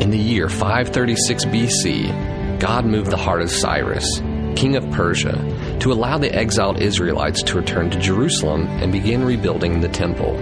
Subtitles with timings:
[0.00, 4.20] In the year 536 BC, God moved the heart of Cyrus,
[4.54, 9.80] king of Persia, to allow the exiled Israelites to return to Jerusalem and begin rebuilding
[9.80, 10.36] the temple.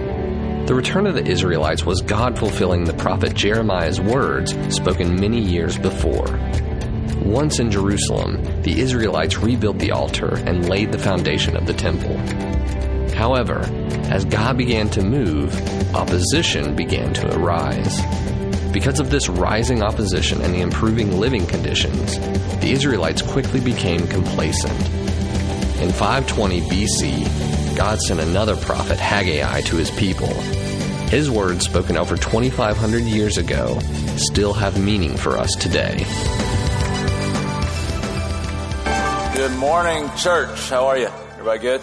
[0.67, 5.75] The return of the Israelites was God fulfilling the prophet Jeremiah's words spoken many years
[5.79, 6.39] before.
[7.25, 12.15] Once in Jerusalem, the Israelites rebuilt the altar and laid the foundation of the temple.
[13.15, 13.61] However,
[14.11, 15.51] as God began to move,
[15.95, 18.03] opposition began to arise.
[18.77, 22.19] Because of this rising opposition and the improving living conditions,
[22.59, 24.79] the Israelites quickly became complacent.
[25.81, 30.31] In 520 BC, God sent another prophet, Haggai, to his people
[31.09, 33.79] his words, spoken over 2,500 years ago,
[34.17, 36.03] still have meaning for us today.
[39.33, 40.69] Good morning, church.
[40.69, 41.07] How are you?
[41.37, 41.81] Everybody good?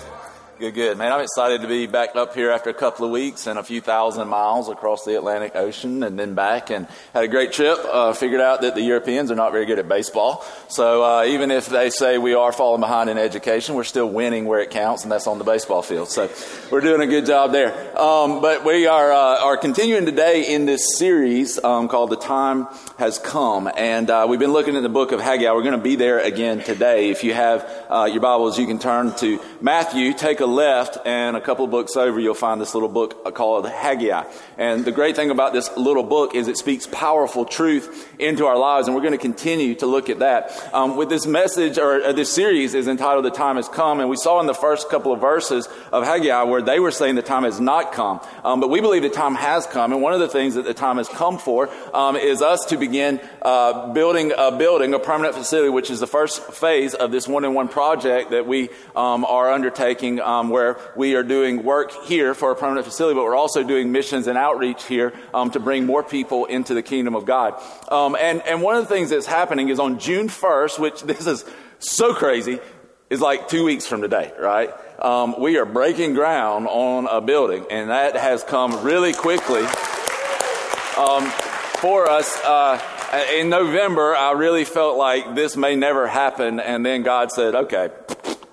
[0.57, 0.99] Good, good.
[0.99, 3.65] Man, I'm excited to be back up here after a couple of weeks and a
[3.65, 7.77] few thousand miles across the Atlantic Ocean and then back and had a great trip.
[7.83, 10.45] Uh, figured out that the Europeans are not very good at baseball.
[10.69, 14.45] So uh, even if they say we are falling behind in education, we're still winning
[14.45, 16.09] where it counts, and that's on the baseball field.
[16.09, 16.31] So
[16.71, 17.73] we're doing a good job there.
[17.99, 22.69] Um, but we are, uh, are continuing today in this series um, called The Time
[22.97, 23.69] Has Come.
[23.77, 25.51] And uh, we've been looking at the book of Haggai.
[25.51, 27.11] We're going to be there again today.
[27.11, 30.13] If you have uh, your Bibles, you can turn to Matthew.
[30.13, 33.67] Take the left and a couple of books over, you'll find this little book called
[33.67, 34.25] Haggai.
[34.59, 38.59] And the great thing about this little book is it speaks powerful truth into our
[38.59, 40.53] lives, and we're going to continue to look at that.
[40.75, 44.11] Um, with this message or uh, this series is entitled "The Time Has Come," and
[44.11, 47.23] we saw in the first couple of verses of Haggai where they were saying the
[47.23, 49.95] time has not come, um, but we believe the time has come.
[49.95, 52.77] And one of the things that the time has come for um, is us to
[52.77, 57.27] begin uh, building a building, a permanent facility, which is the first phase of this
[57.27, 62.51] one-in-one project that we um, are undertaking um, where we are doing work here for
[62.51, 66.03] a permanent facility, but we're also doing missions and outreach here um, to bring more
[66.03, 67.61] people into the kingdom of God.
[67.89, 71.27] Um, and, and one of the things that's happening is on June 1st, which this
[71.27, 71.45] is
[71.79, 72.59] so crazy,
[73.11, 74.71] is like two weeks from today, right?
[74.99, 79.63] Um, we are breaking ground on a building, and that has come really quickly
[80.97, 81.27] um,
[81.81, 82.37] for us.
[82.45, 82.81] Uh,
[83.37, 87.91] in November, I really felt like this may never happen, and then God said, okay,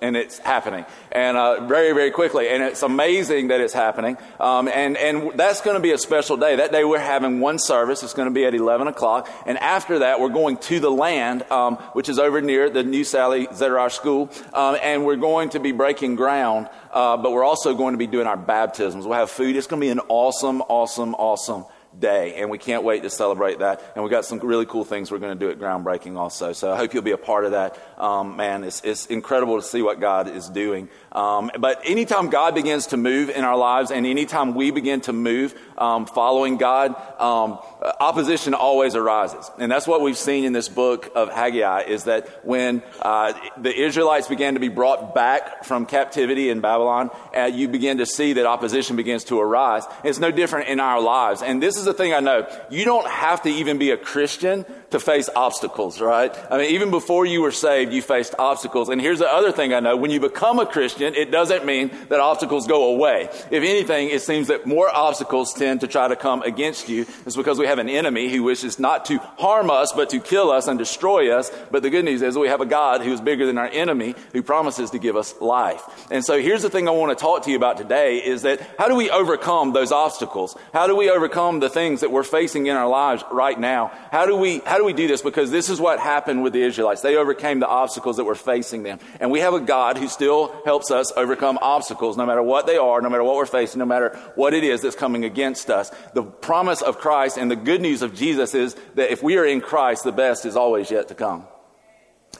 [0.02, 0.84] and it's happening.
[1.10, 4.18] And uh, very very quickly and it's amazing that it's happening.
[4.38, 6.56] Um, and and that's going to be a special day.
[6.56, 8.02] That day we're having one service.
[8.02, 9.30] It's going to be at 11 o'clock.
[9.46, 13.04] And after that we're going to the land um, which is over near the new
[13.04, 14.30] Sallie Zetterower school.
[14.52, 18.06] Um, and we're going to be breaking ground uh, but we're also going to be
[18.06, 19.06] doing our baptisms.
[19.06, 19.56] We'll have food.
[19.56, 21.64] It's going to be an awesome awesome awesome
[21.98, 23.82] day, and we can't wait to celebrate that.
[23.94, 26.52] And we've got some really cool things we're going to do at Groundbreaking also.
[26.52, 27.78] So I hope you'll be a part of that.
[27.98, 30.88] Um, man, it's, it's incredible to see what God is doing.
[31.12, 35.12] Um, but anytime God begins to move in our lives, and anytime we begin to
[35.12, 37.58] move um, following God, um,
[38.00, 39.50] opposition always arises.
[39.58, 43.74] And that's what we've seen in this book of Haggai is that when uh, the
[43.78, 48.32] Israelites began to be brought back from captivity in Babylon, uh, you begin to see
[48.34, 49.84] that opposition begins to arise.
[50.04, 51.42] It's no different in our lives.
[51.42, 52.48] And this is the thing I know.
[52.70, 56.34] You don't have to even be a Christian to face obstacles, right?
[56.50, 58.88] I mean, even before you were saved, you faced obstacles.
[58.88, 59.96] And here's the other thing I know.
[59.96, 63.28] When you become a Christian, it doesn't mean that obstacles go away.
[63.50, 67.06] If anything, it seems that more obstacles tend to try to come against you.
[67.26, 70.50] It's because we have an enemy who wishes not to harm us, but to kill
[70.50, 71.50] us and destroy us.
[71.70, 74.14] But the good news is we have a God who is bigger than our enemy
[74.32, 75.82] who promises to give us life.
[76.10, 78.60] And so here's the thing I want to talk to you about today is that
[78.78, 80.56] how do we overcome those obstacles?
[80.72, 83.92] How do we overcome the things that we're facing in our lives right now?
[84.10, 85.22] How do we, how do we do this?
[85.22, 87.00] Because this is what happened with the Israelites.
[87.00, 88.98] They overcame the obstacles that were facing them.
[89.20, 92.76] And we have a God who still helps us overcome obstacles, no matter what they
[92.76, 95.90] are, no matter what we're facing, no matter what it is that's coming against us.
[96.14, 99.44] The promise of Christ and the good news of Jesus is that if we are
[99.44, 101.46] in Christ, the best is always yet to come.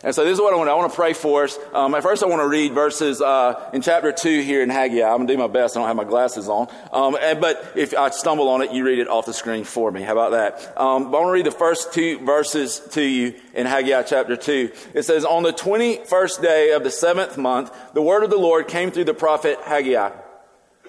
[0.05, 0.69] And so this is what I want.
[0.69, 1.57] I want to pray for us.
[1.73, 5.01] Um, at first, I want to read verses uh, in chapter two here in Haggai.
[5.01, 5.77] I'm gonna do my best.
[5.77, 8.85] I don't have my glasses on, um, and, but if I stumble on it, you
[8.85, 10.03] read it off the screen for me.
[10.03, 10.77] How about that?
[10.77, 14.37] Um, but I want to read the first two verses to you in Haggai chapter
[14.37, 14.73] two.
[14.93, 18.67] It says, "On the twenty-first day of the seventh month, the word of the Lord
[18.67, 20.11] came through the prophet Haggai.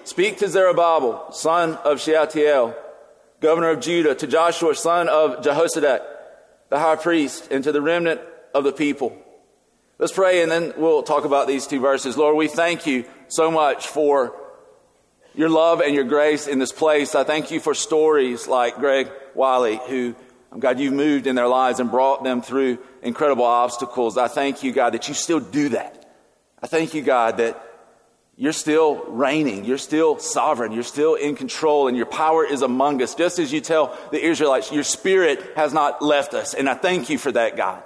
[0.02, 2.74] Speak to Zerubbabel, son of Shealtiel,
[3.40, 6.00] governor of Judah, to Joshua, son of Jehozadak,
[6.68, 8.20] the high priest, and to the remnant."
[8.54, 9.16] Of the people.
[9.98, 12.16] Let's pray and then we'll talk about these two verses.
[12.16, 14.34] Lord, we thank you so much for
[15.34, 17.14] your love and your grace in this place.
[17.14, 20.14] I thank you for stories like Greg Wiley, who,
[20.58, 24.16] God, you've moved in their lives and brought them through incredible obstacles.
[24.16, 26.00] I thank you, God, that you still do that.
[26.62, 27.60] I thank you, God, that
[28.36, 29.64] you're still reigning.
[29.64, 30.72] You're still sovereign.
[30.72, 33.14] You're still in control and your power is among us.
[33.14, 36.54] Just as you tell the Israelites, your spirit has not left us.
[36.54, 37.82] And I thank you for that, God.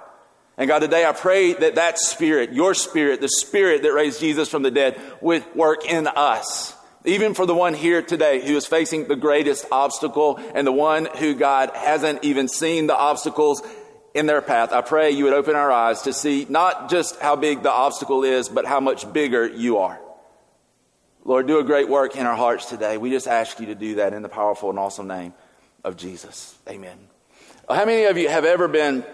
[0.59, 4.49] And God, today I pray that that spirit, your spirit, the spirit that raised Jesus
[4.49, 6.75] from the dead, would work in us.
[7.05, 11.05] Even for the one here today who is facing the greatest obstacle and the one
[11.05, 13.63] who God hasn't even seen the obstacles
[14.13, 17.37] in their path, I pray you would open our eyes to see not just how
[17.37, 19.97] big the obstacle is, but how much bigger you are.
[21.23, 22.97] Lord, do a great work in our hearts today.
[22.97, 25.33] We just ask you to do that in the powerful and awesome name
[25.85, 26.57] of Jesus.
[26.67, 26.97] Amen.
[27.69, 29.05] How many of you have ever been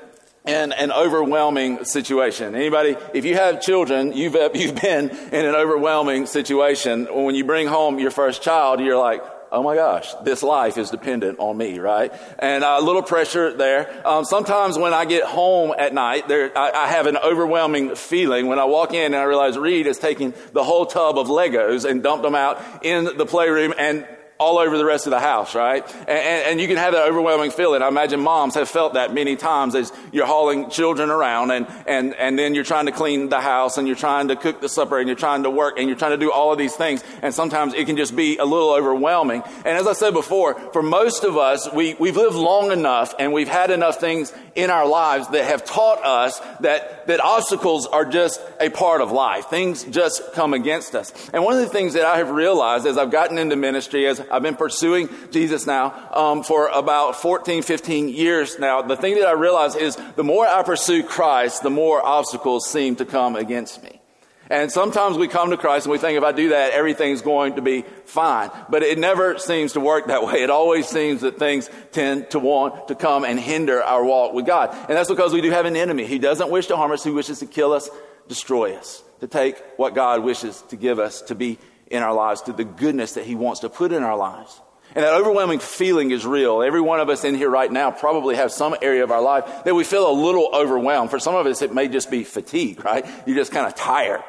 [0.45, 2.55] in an overwhelming situation.
[2.55, 7.07] Anybody, if you have children, you've, you've been in an overwhelming situation.
[7.11, 10.89] When you bring home your first child, you're like, oh my gosh, this life is
[10.89, 12.13] dependent on me, right?
[12.39, 14.05] And a little pressure there.
[14.05, 18.47] Um, sometimes when I get home at night, there, I, I, have an overwhelming feeling
[18.47, 21.89] when I walk in and I realize Reed is taking the whole tub of Legos
[21.89, 24.05] and dumped them out in the playroom and
[24.37, 25.87] all over the rest of the house, right?
[26.01, 27.81] And, and, and, you can have that overwhelming feeling.
[27.81, 32.13] I imagine moms have felt that many times as you're hauling children around and, and,
[32.15, 34.99] and then you're trying to clean the house and you're trying to cook the supper
[34.99, 37.01] and you're trying to work and you're trying to do all of these things.
[37.21, 39.41] And sometimes it can just be a little overwhelming.
[39.57, 43.31] And as I said before, for most of us, we, we've lived long enough and
[43.31, 48.05] we've had enough things in our lives that have taught us that, that obstacles are
[48.05, 49.45] just a part of life.
[49.45, 51.13] Things just come against us.
[51.33, 54.24] And one of the things that I have realized as I've gotten into ministry, as
[54.31, 58.81] I've been pursuing Jesus now um, for about 14, 15 years now.
[58.81, 62.95] The thing that I realize is the more I pursue Christ, the more obstacles seem
[62.97, 64.01] to come against me.
[64.49, 67.55] And sometimes we come to Christ and we think if I do that, everything's going
[67.55, 68.51] to be fine.
[68.69, 70.43] But it never seems to work that way.
[70.43, 74.45] It always seems that things tend to want to come and hinder our walk with
[74.45, 74.69] God.
[74.71, 76.05] And that's because we do have an enemy.
[76.05, 77.03] He doesn't wish to harm us.
[77.03, 77.89] He wishes to kill us,
[78.27, 81.57] destroy us, to take what God wishes to give us, to be
[81.87, 84.61] in our lives, to the goodness that He wants to put in our lives.
[84.93, 86.61] And that overwhelming feeling is real.
[86.61, 89.65] Every one of us in here right now probably have some area of our life
[89.65, 91.09] that we feel a little overwhelmed.
[91.09, 93.05] For some of us, it may just be fatigue, right?
[93.25, 94.23] You're just kind of tired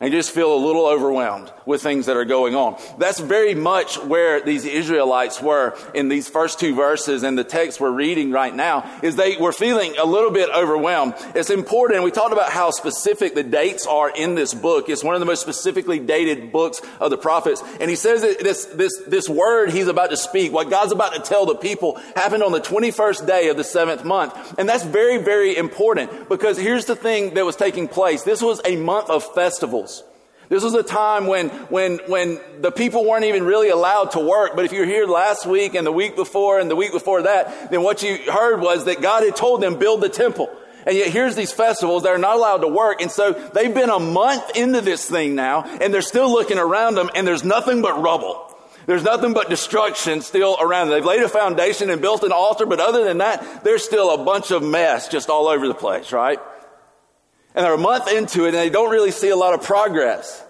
[0.00, 2.80] and just feel a little overwhelmed with things that are going on.
[2.98, 7.80] That's very much where these Israelites were in these first two verses and the text
[7.80, 11.14] we're reading right now is they were feeling a little bit overwhelmed.
[11.34, 12.02] It's important.
[12.02, 14.88] We talked about how specific the dates are in this book.
[14.88, 17.62] It's one of the most specifically dated books of the prophets.
[17.78, 21.12] And he says that this, this, this word he's about to speak, what God's about
[21.12, 24.58] to tell the people happened on the 21st day of the seventh month.
[24.58, 28.22] And that's very, very important because here's the thing that was taking place.
[28.22, 29.89] This was a month of festivals.
[30.50, 34.56] This was a time when, when, when the people weren't even really allowed to work.
[34.56, 37.22] But if you were here last week and the week before and the week before
[37.22, 40.50] that, then what you heard was that God had told them, build the temple.
[40.84, 43.00] And yet here's these festivals that are not allowed to work.
[43.00, 46.96] And so they've been a month into this thing now and they're still looking around
[46.96, 48.52] them and there's nothing but rubble.
[48.86, 50.88] There's nothing but destruction still around.
[50.88, 54.24] They've laid a foundation and built an altar, but other than that, there's still a
[54.24, 56.40] bunch of mess just all over the place, right?
[57.54, 60.44] And they're a month into it and they don't really see a lot of progress.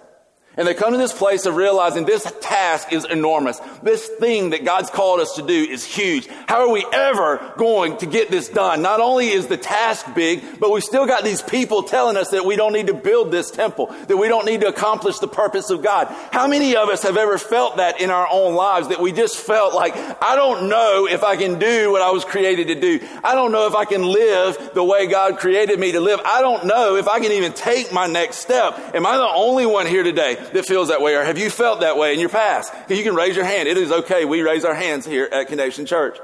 [0.57, 3.61] And they come to this place of realizing this task is enormous.
[3.83, 6.27] This thing that God's called us to do is huge.
[6.47, 8.81] How are we ever going to get this done?
[8.81, 12.43] Not only is the task big, but we've still got these people telling us that
[12.43, 15.69] we don't need to build this temple, that we don't need to accomplish the purpose
[15.69, 16.07] of God.
[16.33, 19.37] How many of us have ever felt that in our own lives that we just
[19.37, 22.99] felt like, I don't know if I can do what I was created to do.
[23.23, 26.19] I don't know if I can live the way God created me to live.
[26.25, 28.77] I don't know if I can even take my next step.
[28.93, 31.81] Am I the only one here today that feels that way, or have you felt
[31.81, 32.73] that way in your past?
[32.89, 33.67] You can raise your hand.
[33.67, 34.25] It is okay.
[34.25, 36.17] We raise our hands here at Connection Church.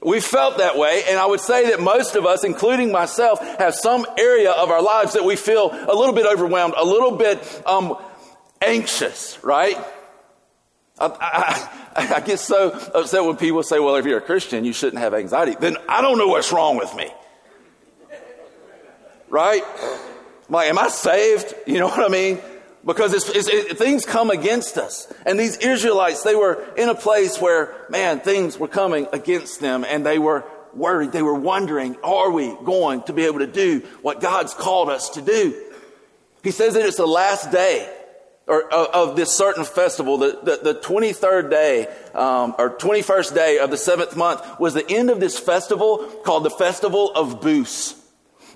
[0.00, 3.74] We felt that way, and I would say that most of us, including myself, have
[3.74, 7.62] some area of our lives that we feel a little bit overwhelmed, a little bit
[7.64, 7.96] um,
[8.60, 9.78] anxious, right?
[10.98, 14.72] I, I, I, get so upset when people say, well, if you're a Christian, you
[14.72, 15.56] shouldn't have anxiety.
[15.58, 17.10] Then I don't know what's wrong with me.
[19.28, 19.62] Right?
[19.64, 21.54] I'm like, am I saved?
[21.66, 22.38] You know what I mean?
[22.84, 25.12] Because it's, it's, it, things come against us.
[25.24, 29.84] And these Israelites, they were in a place where, man, things were coming against them
[29.84, 31.12] and they were worried.
[31.12, 35.10] They were wondering, are we going to be able to do what God's called us
[35.10, 35.54] to do?
[36.42, 37.88] He says that it's the last day
[38.48, 43.58] or of, of this certain festival, the, the, the 23rd day um, or 21st day
[43.58, 48.01] of the seventh month was the end of this festival called the Festival of Booths.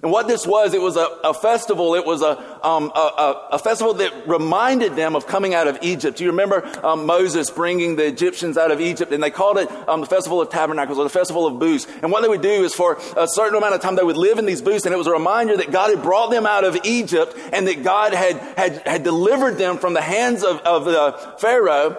[0.02, 1.94] And what this was, it was a, a festival.
[1.94, 6.18] It was a, um, a, a, festival that reminded them of coming out of Egypt.
[6.18, 9.70] Do you remember um, Moses bringing the Egyptians out of Egypt, and they called it
[9.88, 11.86] um, the Festival of Tabernacles or the Festival of Booths.
[12.02, 14.38] And what they would do is for a certain amount of time, they would live
[14.38, 16.76] in these booths, and it was a reminder that God had brought them out of
[16.84, 21.34] Egypt and that God had, had, had delivered them from the hands of, of the
[21.38, 21.96] Pharaoh.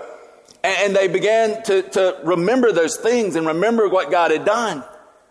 [0.63, 4.83] And, and they began to, to remember those things and remember what God had done.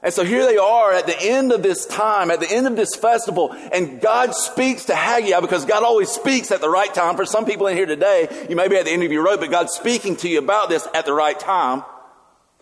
[0.07, 2.77] And so here they are at the end of this time, at the end of
[2.77, 7.17] this festival, and God speaks to Haggai because God always speaks at the right time.
[7.17, 9.41] For some people in here today, you may be at the end of your road,
[9.41, 11.83] but God's speaking to you about this at the right time.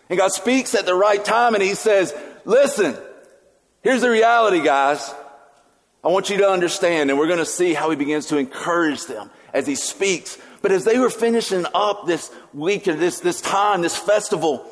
[0.09, 2.97] And God speaks at the right time and He says, listen,
[3.83, 5.13] here's the reality, guys.
[6.03, 9.05] I want you to understand, and we're going to see how He begins to encourage
[9.05, 10.39] them as He speaks.
[10.63, 14.67] But as they were finishing up this week, or this, this time, this festival,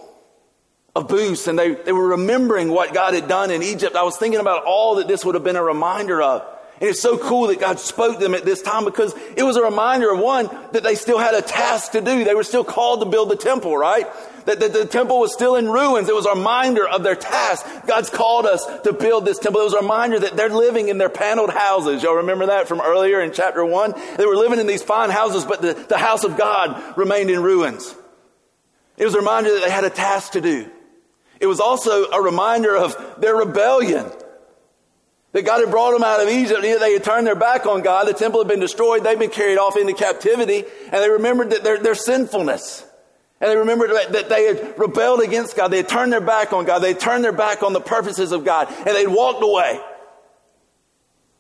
[0.96, 3.96] of booths and they, they were remembering what God had done in Egypt.
[3.96, 6.46] I was thinking about all that this would have been a reminder of.
[6.80, 9.56] And it's so cool that God spoke to them at this time because it was
[9.56, 12.24] a reminder of one, that they still had a task to do.
[12.24, 14.06] They were still called to build the temple, right?
[14.46, 16.10] That, that the temple was still in ruins.
[16.10, 17.66] It was a reminder of their task.
[17.88, 19.62] God's called us to build this temple.
[19.62, 22.04] It was a reminder that they're living in their paneled houses.
[22.04, 23.94] Y'all remember that from earlier in chapter one?
[24.18, 27.42] They were living in these fine houses, but the, the house of God remained in
[27.42, 27.96] ruins.
[28.98, 30.70] It was a reminder that they had a task to do.
[31.44, 34.10] It was also a reminder of their rebellion.
[35.34, 38.08] That God had brought them out of Egypt, they had turned their back on God.
[38.08, 39.04] The temple had been destroyed.
[39.04, 42.86] They'd been carried off into captivity, and they remembered that their, their sinfulness.
[43.42, 45.68] And they remembered that they had rebelled against God.
[45.68, 46.80] They had turned their back on God.
[46.80, 49.82] They had turned their back on the purposes of God, and they'd walked away.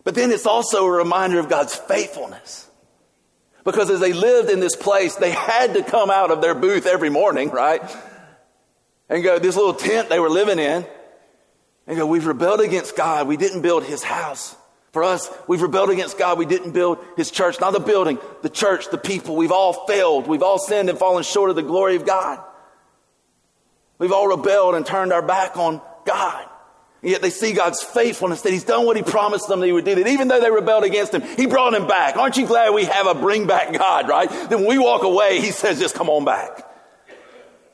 [0.03, 2.67] But then it's also a reminder of God's faithfulness.
[3.63, 6.87] Because as they lived in this place, they had to come out of their booth
[6.87, 7.81] every morning, right?
[9.09, 10.85] And go, this little tent they were living in,
[11.87, 13.27] and go, we've rebelled against God.
[13.27, 14.55] We didn't build his house.
[14.91, 16.37] For us, we've rebelled against God.
[16.37, 19.35] We didn't build his church, not the building, the church, the people.
[19.35, 20.27] We've all failed.
[20.27, 22.39] We've all sinned and fallen short of the glory of God.
[23.97, 26.47] We've all rebelled and turned our back on God.
[27.01, 29.73] And yet they see God's faithfulness that He's done what He promised them that He
[29.73, 29.95] would do.
[29.95, 32.15] That even though they rebelled against Him, He brought them back.
[32.15, 34.29] Aren't you glad we have a bring back God, right?
[34.29, 36.69] Then when we walk away, He says, just come on back.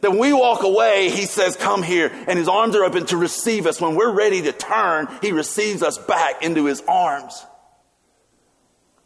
[0.02, 2.12] Then we walk away, he says, come here.
[2.28, 3.82] And his arms are open to receive us.
[3.82, 7.46] When we're ready to turn, he receives us back into his arms.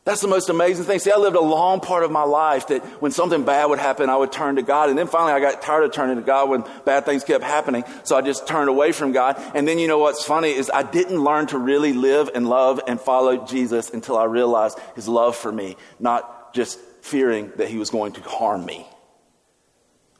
[0.05, 0.99] That's the most amazing thing.
[0.99, 4.09] See, I lived a long part of my life that when something bad would happen,
[4.09, 4.89] I would turn to God.
[4.89, 7.85] And then finally I got tired of turning to God when bad things kept happening.
[8.03, 9.41] So I just turned away from God.
[9.55, 12.81] And then you know what's funny is I didn't learn to really live and love
[12.85, 17.77] and follow Jesus until I realized his love for me, not just fearing that he
[17.77, 18.85] was going to harm me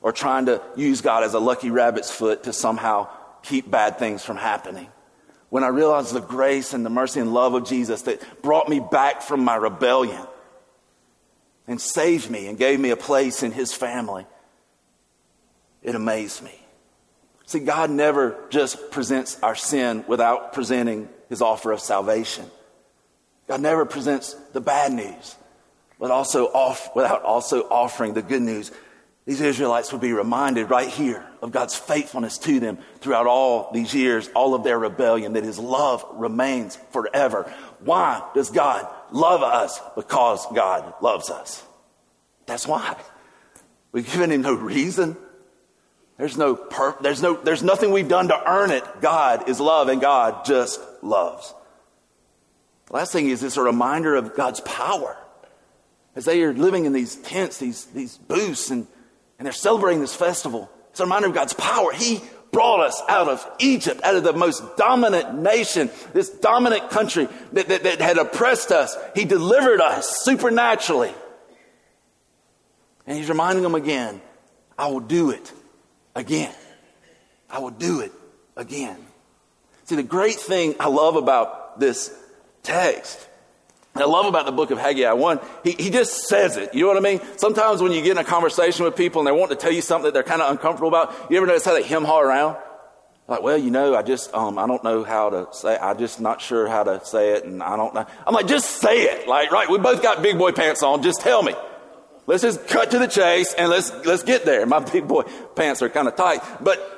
[0.04, 3.08] or trying to use God as a lucky rabbit's foot to somehow
[3.42, 4.88] keep bad things from happening.
[5.50, 8.80] When I realized the grace and the mercy and love of Jesus that brought me
[8.80, 10.22] back from my rebellion
[11.68, 14.28] and saved me and gave me a place in his family,
[15.82, 16.60] it amazed me.
[17.46, 22.46] See, God never just presents our sin without presenting his offer of salvation.
[23.48, 25.36] God never presents the bad news,
[26.00, 28.72] but also off, without also offering the good news
[29.26, 33.94] these Israelites would be reminded right here of God's faithfulness to them throughout all these
[33.94, 37.52] years, all of their rebellion, that His love remains forever.
[37.80, 39.80] Why does God love us?
[39.96, 41.64] Because God loves us.
[42.48, 42.98] That's why.
[43.94, 45.16] We've given Him no reason.
[46.18, 46.60] There's no,
[47.02, 48.84] there's no, there's nothing we've done to earn it.
[49.02, 51.54] God is love and God just loves.
[52.88, 55.18] The last thing is it's a reminder of God's power.
[56.16, 58.86] As they are living in these tents, these, these booths, and
[59.44, 60.72] and they're celebrating this festival.
[60.92, 61.92] It's a reminder of God's power.
[61.92, 62.22] He
[62.54, 67.68] brought us out of Egypt, out of the most dominant nation, this dominant country that,
[67.68, 68.96] that, that had oppressed us.
[69.14, 71.14] He delivered us supernaturally.
[73.06, 74.22] And he's reminding them again,
[74.78, 75.52] I will do it
[76.16, 76.56] again.
[77.50, 78.14] I will do it
[78.56, 78.96] again.
[79.84, 82.18] See, the great thing I love about this
[82.62, 83.28] text
[83.96, 86.74] I love about the book of Haggai, one, he, he just says it.
[86.74, 87.22] You know what I mean?
[87.38, 89.82] Sometimes when you get in a conversation with people and they want to tell you
[89.82, 92.58] something that they're kind of uncomfortable about, you ever notice how they hem haw around?
[93.28, 96.20] Like, well, you know, I just, um, I don't know how to say, I'm just
[96.20, 98.06] not sure how to say it, and I don't know.
[98.26, 99.28] I'm like, just say it.
[99.28, 101.54] Like, right, we both got big boy pants on, just tell me.
[102.26, 104.66] Let's just cut to the chase and let's, let's get there.
[104.66, 105.24] My big boy
[105.56, 106.93] pants are kind of tight, but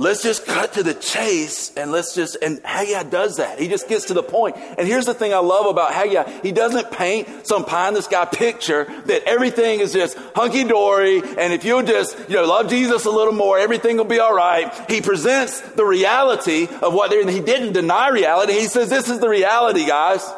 [0.00, 3.58] let's just cut to the chase and let's just, and Haggai does that.
[3.58, 4.56] He just gets to the point.
[4.56, 6.40] And here's the thing I love about Haggai.
[6.42, 11.20] He doesn't paint some pie in the sky picture that everything is just hunky dory.
[11.20, 14.34] And if you'll just, you know, love Jesus a little more, everything will be all
[14.34, 14.72] right.
[14.90, 18.54] He presents the reality of what they're, he didn't deny reality.
[18.54, 20.28] He says, this is the reality, guys.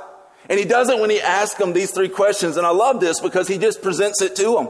[0.49, 2.57] And he does it when he asks them these three questions.
[2.57, 4.69] And I love this because he just presents it to them.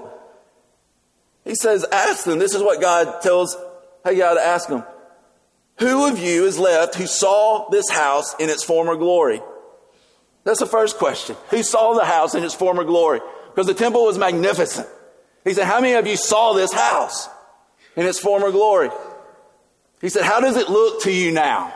[1.44, 2.38] He says, ask them.
[2.38, 3.56] This is what God tells
[4.04, 4.84] Haggai to ask them.
[5.78, 9.40] Who of you is left who saw this house in its former glory?
[10.44, 11.36] That's the first question.
[11.50, 13.20] Who saw the house in its former glory?
[13.48, 14.88] Because the temple was magnificent.
[15.44, 17.28] He said, How many of you saw this house
[17.96, 18.90] in its former glory?
[20.00, 21.74] He said, How does it look to you now?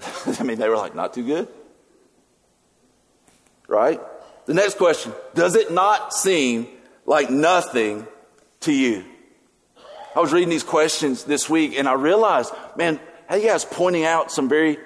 [0.38, 1.48] I mean, they were like, Not too good.
[3.68, 4.00] Right?
[4.46, 6.68] The next question Does it not seem
[7.06, 8.06] like nothing
[8.60, 9.04] to you?
[10.14, 13.00] I was reading these questions this week and I realized, man,
[13.32, 14.78] you guys pointing out some very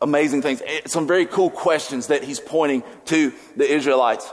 [0.00, 4.30] amazing things, eh, some very cool questions that he's pointing to the Israelites.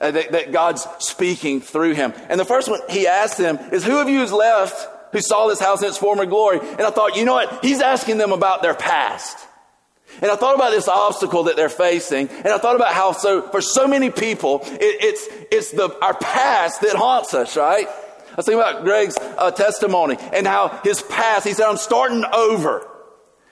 [0.00, 2.12] Uh, that, that, God's speaking through him.
[2.28, 5.46] And the first one he asked them is, Who of you is left who saw
[5.46, 6.58] this house in its former glory?
[6.60, 7.64] And I thought, you know what?
[7.64, 9.46] He's asking them about their past.
[10.20, 13.48] And I thought about this obstacle that they're facing, and I thought about how so
[13.48, 17.88] for so many people, it, it's it's the our past that haunts us, right?
[18.32, 22.24] I was thinking about Greg's uh, testimony and how his past, he said, I'm starting
[22.32, 22.88] over.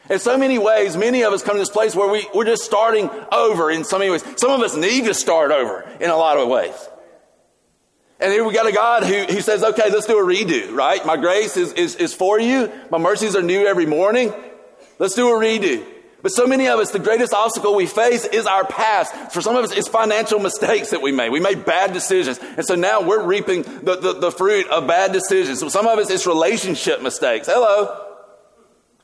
[0.08, 2.64] In so many ways, many of us come to this place where we, we're just
[2.64, 4.24] starting over in so many ways.
[4.36, 6.74] Some of us need to start over in a lot of ways.
[8.18, 11.04] And here we got a God who, who says, okay, let's do a redo, right?
[11.06, 12.72] My grace is, is, is for you.
[12.90, 14.32] My mercies are new every morning.
[14.98, 15.86] Let's do a redo.
[16.22, 19.32] But so many of us, the greatest obstacle we face is our past.
[19.32, 21.30] For some of us, it's financial mistakes that we made.
[21.30, 22.38] We made bad decisions.
[22.38, 25.60] And so now we're reaping the, the, the fruit of bad decisions.
[25.60, 27.46] So some of us, it's relationship mistakes.
[27.46, 28.09] Hello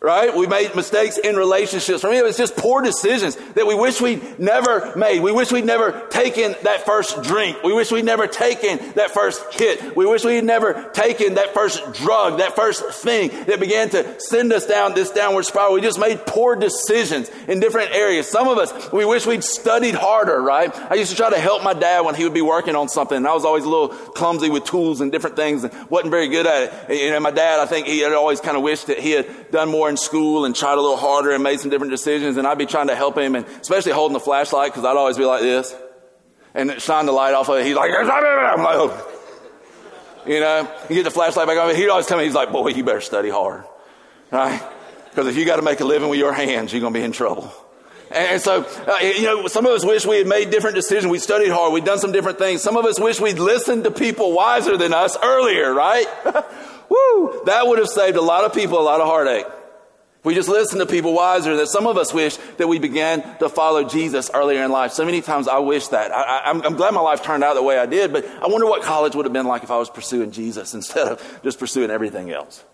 [0.00, 0.36] right?
[0.36, 2.02] We made mistakes in relationships.
[2.02, 5.20] For me, it was just poor decisions that we wish we'd never made.
[5.20, 7.62] We wish we'd never taken that first drink.
[7.62, 9.96] We wish we'd never taken that first hit.
[9.96, 14.52] We wish we'd never taken that first drug, that first thing that began to send
[14.52, 15.74] us down this downward spiral.
[15.74, 18.28] We just made poor decisions in different areas.
[18.28, 20.74] Some of us, we wish we'd studied harder, right?
[20.90, 23.16] I used to try to help my dad when he would be working on something,
[23.16, 26.28] and I was always a little clumsy with tools and different things and wasn't very
[26.28, 27.12] good at it.
[27.12, 29.70] And my dad, I think he had always kind of wished that he had done
[29.70, 32.36] more in school and tried a little harder and made some different decisions.
[32.36, 35.16] And I'd be trying to help him, and especially holding the flashlight because I'd always
[35.16, 35.74] be like this
[36.54, 37.66] and shine the light off of it.
[37.66, 39.12] He's like, I'm like, oh.
[40.26, 41.74] You know, you get the flashlight back on.
[41.76, 43.64] He'd always tell me, he's like, boy, you better study hard.
[44.32, 44.60] Right?
[45.10, 47.04] Because if you got to make a living with your hands, you're going to be
[47.04, 47.52] in trouble.
[48.10, 51.10] And so, uh, you know, some of us wish we had made different decisions.
[51.10, 51.72] We studied hard.
[51.72, 52.62] We'd done some different things.
[52.62, 56.06] Some of us wish we'd listened to people wiser than us earlier, right?
[56.88, 57.42] Woo!
[57.46, 59.46] That would have saved a lot of people a lot of heartache.
[60.26, 63.48] We just listen to people wiser, that some of us wish that we began to
[63.48, 64.90] follow Jesus earlier in life.
[64.90, 66.10] So many times I wish that.
[66.10, 68.82] I, am glad my life turned out the way I did, but I wonder what
[68.82, 72.32] college would have been like if I was pursuing Jesus instead of just pursuing everything
[72.32, 72.64] else.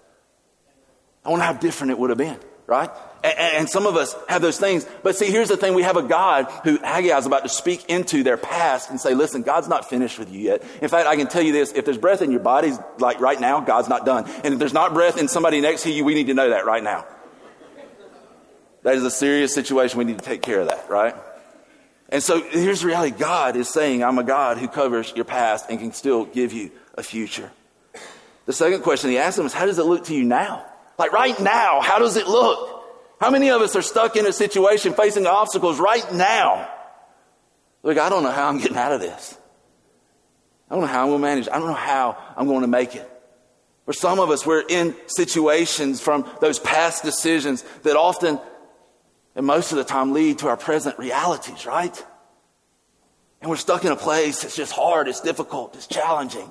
[1.27, 2.89] I wonder how different it would have been, right?
[3.23, 4.87] And, and, some of us have those things.
[5.03, 5.75] But see, here's the thing.
[5.75, 9.13] We have a God who Haggai is about to speak into their past and say,
[9.13, 10.63] listen, God's not finished with you yet.
[10.81, 11.71] In fact, I can tell you this.
[11.73, 14.25] If there's breath in your bodies, like right now, God's not done.
[14.43, 16.65] And if there's not breath in somebody next to you, we need to know that
[16.65, 17.05] right now.
[18.83, 19.99] That is a serious situation.
[19.99, 21.15] We need to take care of that, right?
[22.09, 23.17] And so here's the reality.
[23.17, 26.71] God is saying, I'm a God who covers your past and can still give you
[26.95, 27.51] a future.
[28.45, 30.67] The second question he asked them is, how does it look to you now?
[30.99, 32.85] Like right now, how does it look?
[33.21, 36.69] How many of us are stuck in a situation facing obstacles right now?
[37.83, 39.39] Look, I don't know how I'm getting out of this.
[40.69, 41.49] I don't know how I'm going to manage.
[41.49, 43.09] I don't know how I'm going to make it.
[43.85, 48.39] For some of us, we're in situations from those past decisions that often
[49.35, 52.05] and most of the time lead to our present realities, right?
[53.41, 56.49] And we're stuck in a place that's just hard, it's difficult, it's challenging.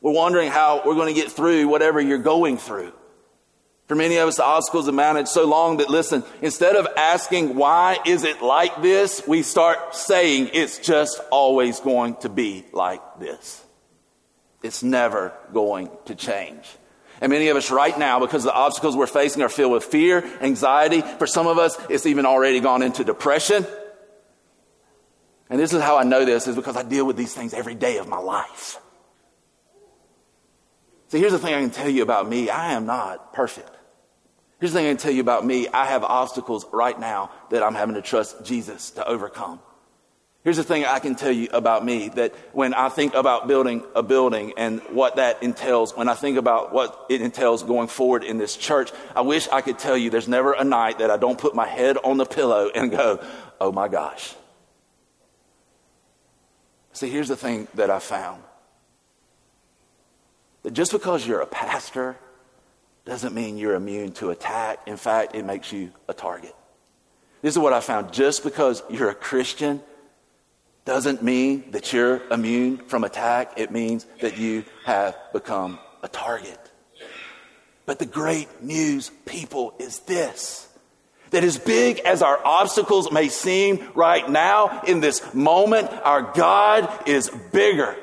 [0.00, 2.92] We're wondering how we're going to get through whatever you're going through.
[3.86, 7.54] For many of us, the obstacles have mounted so long that listen, instead of asking,
[7.54, 9.26] why is it like this?
[9.26, 13.62] We start saying, it's just always going to be like this.
[14.62, 16.66] It's never going to change.
[17.20, 20.24] And many of us right now, because the obstacles we're facing are filled with fear,
[20.40, 21.00] anxiety.
[21.00, 23.66] For some of us, it's even already gone into depression.
[25.48, 27.74] And this is how I know this is because I deal with these things every
[27.74, 28.80] day of my life.
[31.08, 32.50] See, here's the thing I can tell you about me.
[32.50, 33.70] I am not perfect.
[34.58, 35.68] Here's the thing I can tell you about me.
[35.68, 39.60] I have obstacles right now that I'm having to trust Jesus to overcome.
[40.44, 43.82] Here's the thing I can tell you about me that when I think about building
[43.94, 48.24] a building and what that entails, when I think about what it entails going forward
[48.24, 51.16] in this church, I wish I could tell you there's never a night that I
[51.16, 53.24] don't put my head on the pillow and go,
[53.58, 54.34] oh my gosh.
[56.92, 58.42] See, here's the thing that I found
[60.62, 62.18] that just because you're a pastor
[63.06, 64.80] doesn't mean you're immune to attack.
[64.86, 66.54] In fact, it makes you a target.
[67.40, 68.12] This is what I found.
[68.12, 69.82] Just because you're a Christian
[70.84, 73.54] doesn't mean that you're immune from attack.
[73.56, 76.58] It means that you have become a target.
[77.86, 80.68] But the great news, people, is this
[81.30, 87.08] that as big as our obstacles may seem right now in this moment, our God
[87.08, 87.96] is bigger.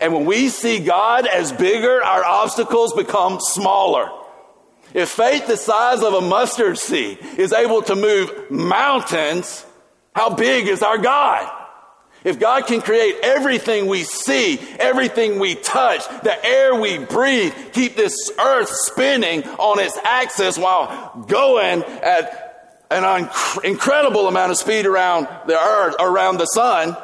[0.00, 4.08] And when we see God as bigger, our obstacles become smaller.
[4.94, 9.66] If faith the size of a mustard seed is able to move mountains,
[10.14, 11.57] how big is our God?
[12.28, 17.96] If God can create everything we see, everything we touch, the air we breathe, keep
[17.96, 23.30] this earth spinning on its axis while going at an un-
[23.64, 26.98] incredible amount of speed around the earth, around the sun,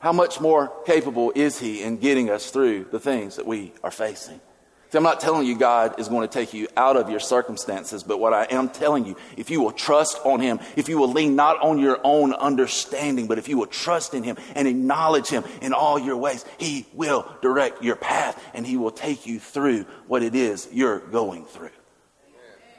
[0.00, 3.92] how much more capable is He in getting us through the things that we are
[3.92, 4.40] facing?
[4.88, 8.04] See, I'm not telling you God is going to take you out of your circumstances,
[8.04, 11.10] but what I am telling you, if you will trust on Him, if you will
[11.10, 15.28] lean not on your own understanding, but if you will trust in Him and acknowledge
[15.28, 19.40] Him in all your ways, He will direct your path and He will take you
[19.40, 21.70] through what it is you're going through.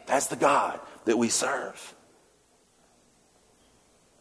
[0.06, 1.94] That's the God that we serve.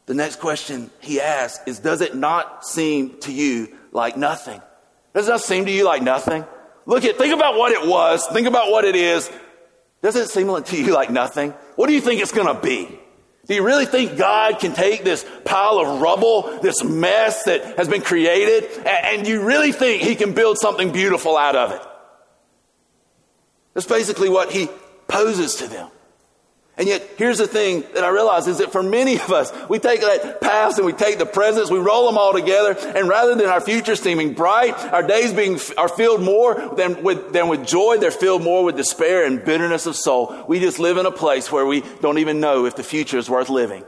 [0.07, 4.61] The next question he asks is Does it not seem to you like nothing?
[5.15, 6.45] Does it not seem to you like nothing?
[6.87, 8.27] Look at, think about what it was.
[8.29, 9.31] Think about what it is.
[10.03, 11.51] Does it seem to you like nothing?
[11.75, 12.89] What do you think it's going to be?
[13.47, 17.89] Do you really think God can take this pile of rubble, this mess that has
[17.89, 21.83] been created, and you really think He can build something beautiful out of it?
[23.75, 24.69] That's basically what He
[25.07, 25.91] poses to them.
[26.79, 29.79] And yet, here's the thing that I realize is that for many of us, we
[29.79, 33.35] take that past and we take the presents, we roll them all together, and rather
[33.35, 37.67] than our future seeming bright, our days being are filled more than with than with
[37.67, 40.45] joy, they're filled more with despair and bitterness of soul.
[40.49, 43.31] We just live in a place where we don't even know if the future is
[43.31, 43.85] worth living.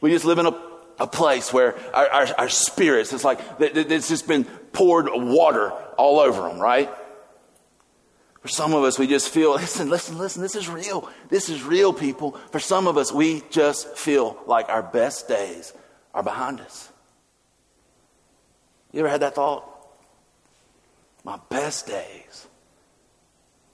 [0.00, 0.60] We just live in a,
[0.98, 6.18] a place where our, our, our spirits, it's like it's just been poured water all
[6.18, 6.90] over them, right?
[8.40, 11.08] For some of us, we just feel, listen, listen, listen, this is real.
[11.28, 12.32] This is real, people.
[12.50, 15.72] For some of us, we just feel like our best days
[16.14, 16.90] are behind us.
[18.92, 19.66] You ever had that thought?
[21.22, 22.46] My best days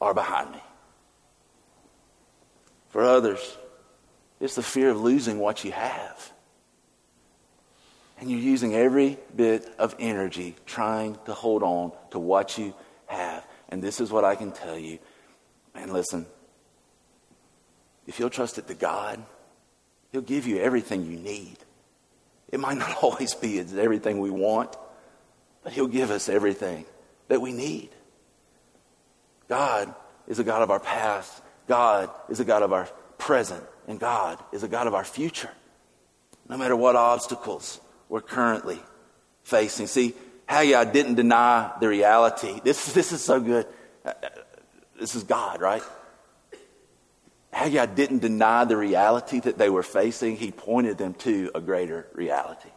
[0.00, 0.61] are behind me.
[2.90, 3.57] For others,
[4.40, 6.33] it's the fear of losing what you have.
[8.18, 12.74] And you're using every bit of energy trying to hold on to what you
[13.07, 13.46] have.
[13.68, 14.98] And this is what I can tell you.
[15.74, 16.26] Man, listen.
[18.07, 19.22] If you'll trust it to God,
[20.12, 21.57] He'll give you everything you need.
[22.50, 24.76] It might not always be everything we want,
[25.62, 26.85] but He'll give us everything
[27.29, 27.90] that we need.
[29.48, 29.94] God
[30.26, 31.42] is a God of our past.
[31.66, 33.64] God is a God of our present.
[33.88, 35.50] And God is a God of our future.
[36.48, 38.81] No matter what obstacles we're currently
[39.42, 39.87] facing.
[39.87, 40.14] See,
[40.47, 42.61] Haggai didn't deny the reality.
[42.63, 43.67] This, this is so good.
[44.05, 44.13] Uh,
[44.99, 45.83] this is God, right?
[47.53, 50.37] Haggai didn't deny the reality that they were facing.
[50.37, 52.71] He pointed them to a greater reality.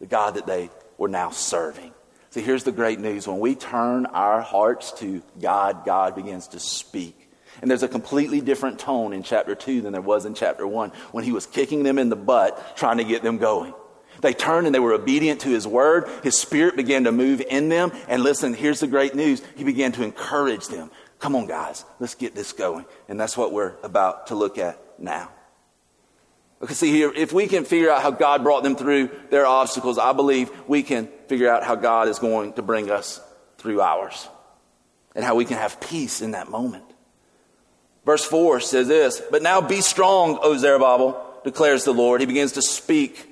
[0.00, 1.92] The God that they were now serving.
[2.30, 3.26] See, here's the great news.
[3.26, 7.30] When we turn our hearts to God, God begins to speak.
[7.62, 10.90] And there's a completely different tone in chapter 2 than there was in chapter 1
[11.12, 13.74] when he was kicking them in the butt trying to get them going.
[14.20, 16.08] They turned and they were obedient to his word.
[16.22, 17.92] His spirit began to move in them.
[18.08, 19.42] And listen, here's the great news.
[19.56, 20.90] He began to encourage them.
[21.18, 22.84] Come on, guys, let's get this going.
[23.08, 25.30] And that's what we're about to look at now.
[26.62, 29.96] Okay, see here, if we can figure out how God brought them through their obstacles,
[29.96, 33.20] I believe we can figure out how God is going to bring us
[33.58, 34.28] through ours
[35.14, 36.84] and how we can have peace in that moment.
[38.04, 42.20] Verse 4 says this, But now be strong, O Zerubbabel, declares the Lord.
[42.20, 43.27] He begins to speak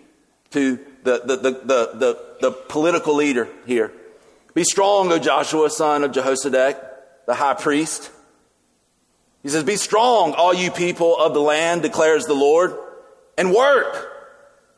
[0.56, 3.92] to the, the, the, the, the, political leader here.
[4.54, 6.82] Be strong, O Joshua, son of Jehozadak,
[7.26, 8.10] the high priest.
[9.42, 12.74] He says, Be strong, all you people of the land, declares the Lord,
[13.36, 14.10] and work,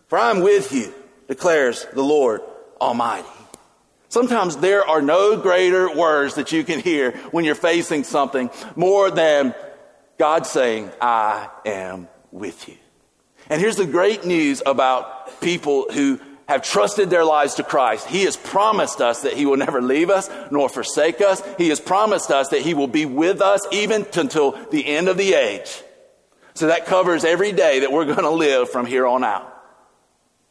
[0.08, 0.92] for I am with you,
[1.28, 2.40] declares the Lord
[2.80, 3.28] Almighty.
[4.08, 9.12] Sometimes there are no greater words that you can hear when you're facing something more
[9.12, 9.54] than
[10.18, 12.74] God saying, I am with you.
[13.48, 18.06] And here's the great news about people who have trusted their lives to Christ.
[18.06, 21.42] He has promised us that He will never leave us nor forsake us.
[21.58, 25.18] He has promised us that He will be with us even until the end of
[25.18, 25.82] the age.
[26.54, 29.54] So that covers every day that we're going to live from here on out.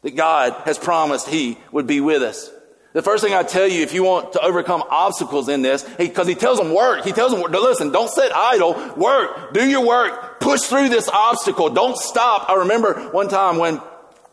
[0.02, 2.50] That God has promised He would be with us.
[2.94, 6.26] The first thing I tell you, if you want to overcome obstacles in this, because
[6.26, 7.04] he, he, tells them work.
[7.04, 8.94] He tells them, listen, don't sit idle.
[8.96, 9.52] Work.
[9.52, 10.40] Do your work.
[10.40, 11.68] Push through this obstacle.
[11.70, 12.48] Don't stop.
[12.48, 13.80] I remember one time when,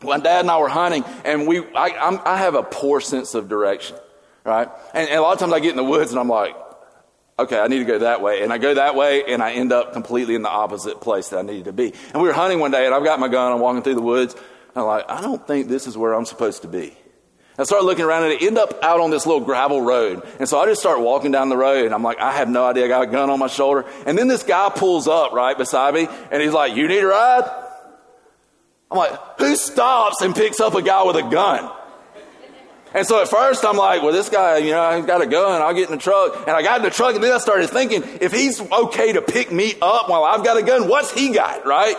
[0.04, 3.50] my dad and I were hunting and we, I, I have a poor sense of
[3.50, 3.98] direction,
[4.44, 4.70] right?
[4.94, 6.56] And, and a lot of times I get in the woods and I'm like,
[7.38, 8.42] okay, I need to go that way.
[8.42, 11.40] And I go that way and I end up completely in the opposite place that
[11.40, 11.94] I needed to be.
[12.14, 13.52] And we were hunting one day and I've got my gun.
[13.52, 14.36] I'm walking through the woods.
[14.76, 16.96] I'm like, I don't think this is where I'm supposed to be.
[17.58, 20.28] I started looking around and I end up out on this little gravel road.
[20.40, 22.66] And so I just start walking down the road and I'm like, I have no
[22.66, 22.86] idea.
[22.86, 23.86] I got a gun on my shoulder.
[24.06, 27.08] And then this guy pulls up right beside me and he's like, you need a
[27.08, 27.50] ride?
[28.92, 31.72] I'm like, who stops and picks up a guy with a gun?
[32.94, 35.62] And so at first I'm like, well, this guy, you know, he's got a gun.
[35.62, 36.48] I'll get in the truck.
[36.48, 39.22] And I got in the truck and then I started thinking, if he's okay to
[39.22, 41.96] pick me up while I've got a gun, what's he got, right?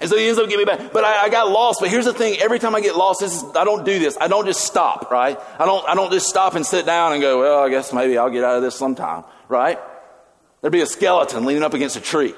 [0.00, 0.92] And so he ends up getting me back.
[0.92, 1.80] But I, I, got lost.
[1.80, 2.38] But here's the thing.
[2.40, 4.16] Every time I get lost, this is, I don't do this.
[4.18, 5.38] I don't just stop, right?
[5.58, 8.16] I don't, I don't just stop and sit down and go, well, I guess maybe
[8.16, 9.78] I'll get out of this sometime, right?
[10.60, 12.34] There'd be a skeleton leaning up against a tree.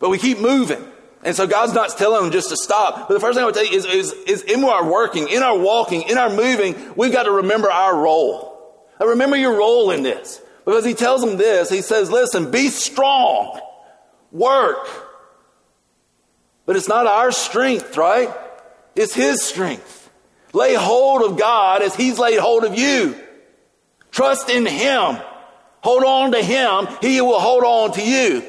[0.00, 0.84] But we keep moving.
[1.22, 3.08] And so God's not telling them just to stop.
[3.08, 5.42] But the first thing I would tell you is, is, is in our working, in
[5.42, 8.84] our walking, in our moving, we've got to remember our role.
[9.00, 10.40] I remember your role in this.
[10.64, 11.70] Because he tells them this.
[11.70, 13.60] He says, listen, be strong.
[14.32, 14.88] Work.
[16.66, 18.34] But it's not our strength, right?
[18.94, 20.10] It's His strength.
[20.52, 23.20] Lay hold of God as He's laid hold of you.
[24.10, 25.18] Trust in Him.
[25.80, 26.86] Hold on to Him.
[27.00, 28.42] He will hold on to you.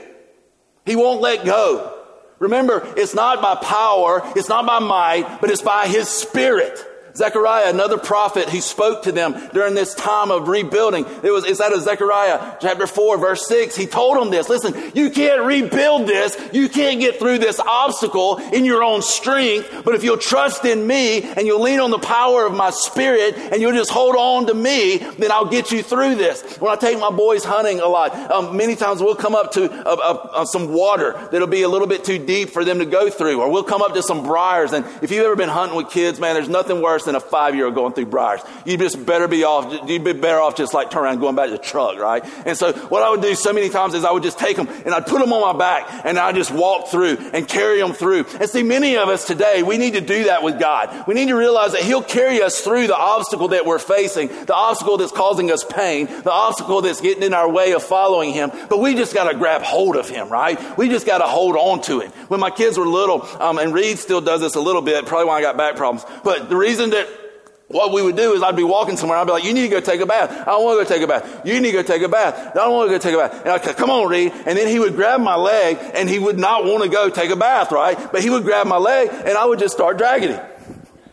[0.86, 1.92] He won't let go.
[2.40, 6.80] Remember, it's not by power, it's not by might, but it's by His Spirit.
[7.16, 11.06] Zechariah, another prophet who spoke to them during this time of rebuilding.
[11.24, 13.76] It was, it's out of Zechariah chapter 4 verse 6.
[13.76, 14.50] He told them this.
[14.50, 16.38] Listen, you can't rebuild this.
[16.52, 19.84] You can't get through this obstacle in your own strength.
[19.86, 23.36] But if you'll trust in me and you'll lean on the power of my spirit
[23.38, 26.58] and you'll just hold on to me, then I'll get you through this.
[26.58, 29.72] When I take my boys hunting a lot, um, many times we'll come up to
[29.72, 33.42] uh, some water that'll be a little bit too deep for them to go through,
[33.42, 34.74] or we'll come up to some briars.
[34.74, 37.56] And if you've ever been hunting with kids, man, there's nothing worse than a five
[37.56, 38.42] year old going through briars.
[38.66, 41.48] You just better be off, you'd be better off just like turn around going back
[41.48, 42.24] to the truck, right?
[42.46, 44.68] And so what I would do so many times is I would just take them
[44.68, 47.94] and I'd put them on my back and I'd just walk through and carry them
[47.94, 48.26] through.
[48.40, 51.08] And see, many of us today, we need to do that with God.
[51.08, 54.54] We need to realize that He'll carry us through the obstacle that we're facing, the
[54.54, 58.52] obstacle that's causing us pain, the obstacle that's getting in our way of following Him.
[58.70, 60.78] But we just got to grab hold of Him, right?
[60.78, 62.12] We just got to hold on to Him.
[62.28, 65.28] When my kids were little, um, and Reed still does this a little bit, probably
[65.28, 67.26] when I got back problems, but the reason that
[67.68, 69.18] what we would do is I'd be walking somewhere.
[69.18, 70.32] I'd be like, you need to go take a bath.
[70.32, 71.46] I don't want to go take a bath.
[71.46, 72.52] You need to go take a bath.
[72.52, 73.42] I don't want to go take a bath.
[73.42, 74.32] And I'd say, come on, Reed.
[74.46, 77.32] And then he would grab my leg and he would not want to go take
[77.32, 77.98] a bath, right?
[78.12, 80.46] But he would grab my leg and I would just start dragging him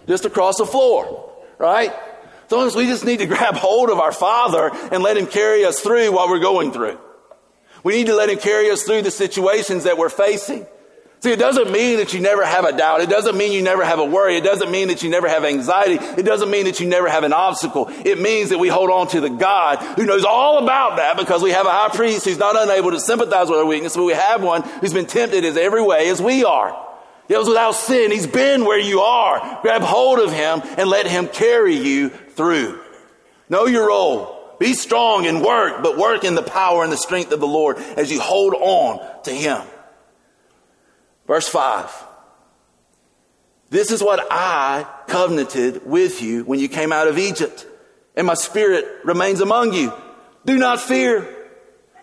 [0.07, 1.93] just across the floor, right?
[2.49, 5.81] Sometimes we just need to grab hold of our Father and let him carry us
[5.81, 6.99] through what we're going through.
[7.83, 10.67] We need to let him carry us through the situations that we're facing.
[11.23, 13.01] See, it doesn't mean that you never have a doubt.
[13.01, 14.37] It doesn't mean you never have a worry.
[14.37, 16.05] It doesn't mean that you never have anxiety.
[16.05, 17.87] It doesn't mean that you never have an obstacle.
[18.05, 21.41] It means that we hold on to the God who knows all about that because
[21.41, 24.15] we have a high priest who's not unable to sympathize with our weakness, but we
[24.15, 26.77] have one who's been tempted as every way as we are.
[27.29, 28.11] He was without sin.
[28.11, 29.61] He's been where you are.
[29.63, 32.81] Grab hold of him and let him carry you through.
[33.49, 34.57] Know your role.
[34.59, 37.79] Be strong and work, but work in the power and the strength of the Lord
[37.79, 39.63] as you hold on to him.
[41.33, 41.91] Verse 5.
[43.71, 47.67] This is what I covenanted with you when you came out of Egypt,
[48.15, 49.95] and my spirit remains among you.
[50.45, 51.27] Do not fear.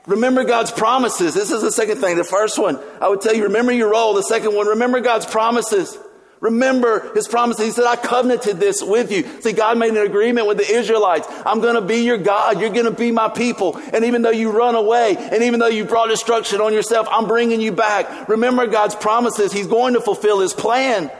[0.08, 1.36] Remember God's promises.
[1.36, 2.18] This is the second thing.
[2.18, 4.16] The first one, I would tell you, remember your role.
[4.16, 5.96] The second one, remember God's promises.
[6.42, 7.58] Remember his promise.
[7.60, 9.24] He said, I covenanted this with you.
[9.42, 11.28] See, God made an agreement with the Israelites.
[11.46, 12.62] I'm going to be your God.
[12.62, 13.78] You're going to be my people.
[13.92, 17.28] And even though you run away and even though you brought destruction on yourself, I'm
[17.28, 18.30] bringing you back.
[18.30, 19.52] Remember God's promises.
[19.52, 21.12] He's going to fulfill his plan.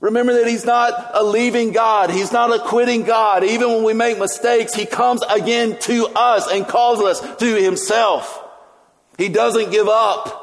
[0.00, 2.10] Remember that he's not a leaving God.
[2.10, 3.44] He's not a quitting God.
[3.44, 8.42] Even when we make mistakes, he comes again to us and calls us to himself.
[9.18, 10.42] He doesn't give up.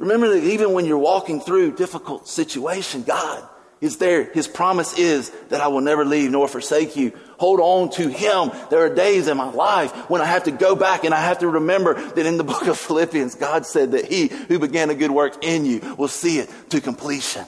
[0.00, 3.46] Remember that even when you're walking through difficult situation, God
[3.82, 4.24] is there.
[4.24, 7.12] His promise is that I will never leave nor forsake you.
[7.38, 8.50] Hold on to Him.
[8.70, 11.40] There are days in my life when I have to go back and I have
[11.40, 14.94] to remember that in the book of Philippians, God said that He who began a
[14.94, 17.44] good work in you will see it to completion.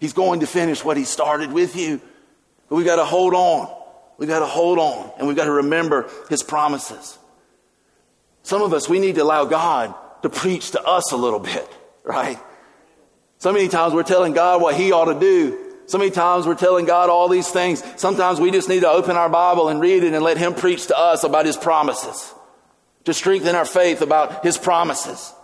[0.00, 1.98] He's going to finish what He started with you.
[2.68, 3.74] But we've got to hold on.
[4.18, 7.18] We've got to hold on and we've got to remember His promises.
[8.42, 11.68] Some of us, we need to allow God to preach to us a little bit,
[12.02, 12.38] right?
[13.38, 15.58] So many times we're telling God what He ought to do.
[15.86, 17.84] So many times we're telling God all these things.
[17.96, 20.86] Sometimes we just need to open our Bible and read it and let Him preach
[20.86, 22.32] to us about His promises,
[23.04, 25.34] to strengthen our faith about His promises.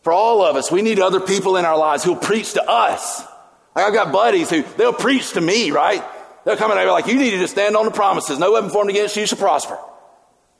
[0.00, 3.22] For all of us, we need other people in our lives who'll preach to us.
[3.76, 6.02] Like I've got buddies who they'll preach to me, right?
[6.46, 8.38] They'll come and be like, you need to just stand on the promises.
[8.38, 9.78] No weapon formed against you shall prosper.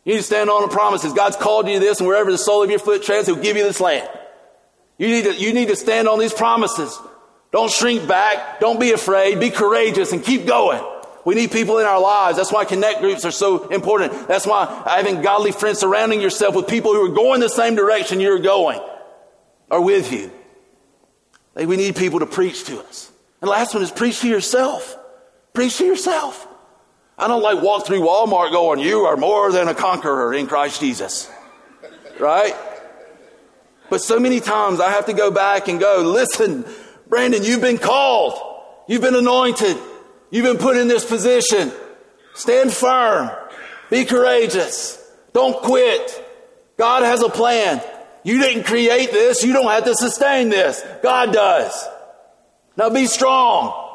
[0.04, 1.12] You need to stand on the promises.
[1.12, 3.56] God's called you to this, and wherever the sole of your foot treads, He'll give
[3.56, 4.08] you this land.
[4.98, 6.98] You need to, you need to stand on these promises.
[7.52, 8.60] Don't shrink back.
[8.60, 9.38] Don't be afraid.
[9.38, 10.82] Be courageous and keep going.
[11.24, 12.36] We need people in our lives.
[12.36, 14.26] That's why connect groups are so important.
[14.26, 18.18] That's why having godly friends surrounding yourself with people who are going the same direction
[18.18, 18.80] you're going
[19.70, 20.32] are with you.
[21.54, 23.12] We need people to preach to us.
[23.40, 24.96] And last one is preach to yourself.
[25.52, 26.48] Preach to yourself.
[27.18, 30.80] I don't like walk through Walmart going, you are more than a conqueror in Christ
[30.80, 31.30] Jesus.
[32.18, 32.54] Right?
[33.90, 36.64] But so many times I have to go back and go, listen,
[37.08, 38.40] Brandon, you've been called.
[38.88, 39.76] You've been anointed.
[40.30, 41.70] You've been put in this position.
[42.34, 43.30] Stand firm.
[43.90, 44.98] Be courageous.
[45.34, 46.24] Don't quit.
[46.78, 47.82] God has a plan.
[48.24, 49.44] You didn't create this.
[49.44, 50.82] You don't have to sustain this.
[51.02, 51.86] God does.
[52.76, 53.91] Now be strong.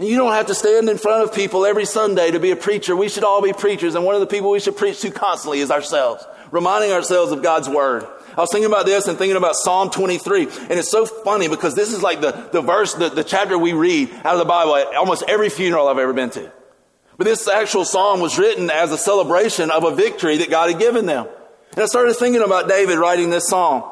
[0.00, 2.56] And you don't have to stand in front of people every Sunday to be a
[2.56, 2.96] preacher.
[2.96, 3.94] We should all be preachers.
[3.94, 7.42] And one of the people we should preach to constantly is ourselves, reminding ourselves of
[7.42, 8.04] God's word.
[8.34, 10.44] I was thinking about this and thinking about Psalm 23.
[10.44, 13.74] And it's so funny because this is like the, the verse, the, the chapter we
[13.74, 16.50] read out of the Bible at almost every funeral I've ever been to.
[17.18, 20.78] But this actual psalm was written as a celebration of a victory that God had
[20.78, 21.28] given them.
[21.72, 23.84] And I started thinking about David writing this psalm.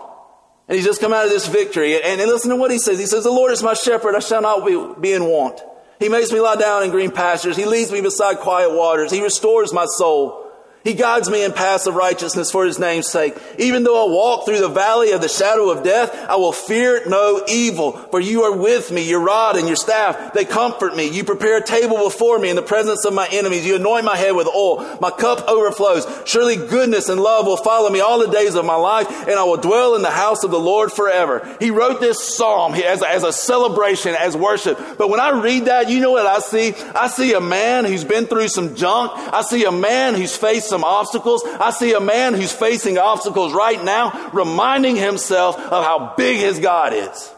[0.69, 1.97] And he's just come out of this victory.
[1.97, 2.99] And, and listen to what he says.
[2.99, 5.61] He says, The Lord is my shepherd, I shall not be, be in want.
[5.99, 7.57] He makes me lie down in green pastures.
[7.57, 9.11] He leads me beside quiet waters.
[9.11, 10.48] He restores my soul.
[10.89, 13.37] He guides me in paths of righteousness for his name's sake.
[13.59, 17.03] Even though I walk through the valley of the shadow of death, I will fear
[17.07, 19.07] no evil, for you are with me.
[19.07, 21.11] Your rod and your staff, they comfort me.
[21.11, 23.67] You prepare a table before me in the presence of my enemies.
[23.67, 24.97] You anoint my head with oil.
[24.99, 26.07] My cup overflows.
[26.25, 29.45] Surely goodness and love will follow me all the days of my life, and I
[29.45, 31.55] will dwell in the house of the Lord forever.
[31.61, 34.79] He wrote this psalm as, as a celebration, as worship.
[34.97, 36.73] But when I read that, you know what I see?
[36.95, 39.13] I see a man who's been through some junk.
[39.15, 41.43] I see a man who's faced some obstacles.
[41.45, 46.59] I see a man who's facing obstacles right now, reminding himself of how big his
[46.59, 47.33] God is.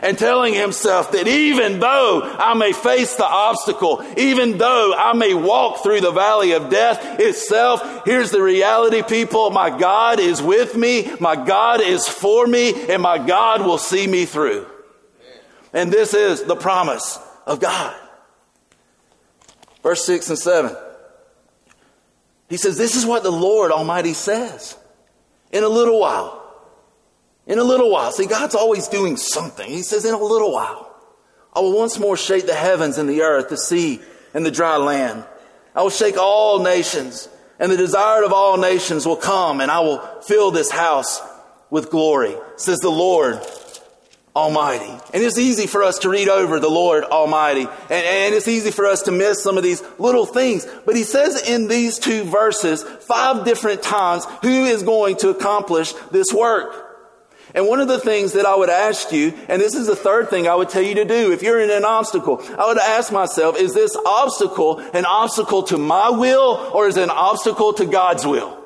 [0.00, 5.34] And telling himself that even though I may face the obstacle, even though I may
[5.34, 9.50] walk through the valley of death itself, here's the reality, people.
[9.50, 11.10] My God is with me.
[11.18, 14.66] My God is for me and my God will see me through.
[15.72, 17.94] And this is the promise of God.
[19.82, 20.76] Verse 6 and 7.
[22.48, 24.76] He says, This is what the Lord Almighty says.
[25.52, 26.44] In a little while.
[27.46, 28.12] In a little while.
[28.12, 29.68] See, God's always doing something.
[29.68, 30.94] He says, In a little while.
[31.54, 34.00] I will once more shake the heavens and the earth, the sea
[34.34, 35.24] and the dry land.
[35.74, 39.80] I will shake all nations, and the desire of all nations will come, and I
[39.80, 41.20] will fill this house
[41.70, 43.40] with glory, says the Lord
[44.38, 44.90] Almighty.
[45.12, 47.62] And it's easy for us to read over the Lord Almighty.
[47.62, 50.64] And, and, it's easy for us to miss some of these little things.
[50.86, 55.92] But he says in these two verses, five different times, who is going to accomplish
[56.12, 56.84] this work.
[57.54, 60.28] And one of the things that I would ask you, and this is the third
[60.28, 63.10] thing I would tell you to do, if you're in an obstacle, I would ask
[63.10, 67.86] myself, is this obstacle an obstacle to my will or is it an obstacle to
[67.86, 68.57] God's will?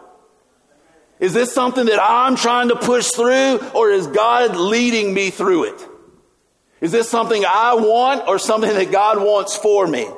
[1.22, 5.66] Is this something that I'm trying to push through or is God leading me through
[5.66, 5.88] it?
[6.80, 10.08] Is this something I want or something that God wants for me?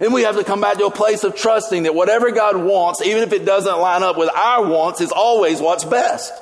[0.00, 3.02] And we have to come back to a place of trusting that whatever God wants,
[3.02, 6.32] even if it doesn't line up with our wants, is always what's best.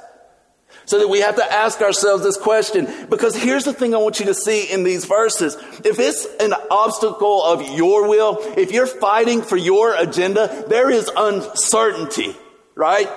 [0.84, 4.20] So that we have to ask ourselves this question, because here's the thing I want
[4.20, 5.56] you to see in these verses.
[5.82, 11.10] If it's an obstacle of your will, if you're fighting for your agenda, there is
[11.16, 12.36] uncertainty,
[12.74, 13.08] right?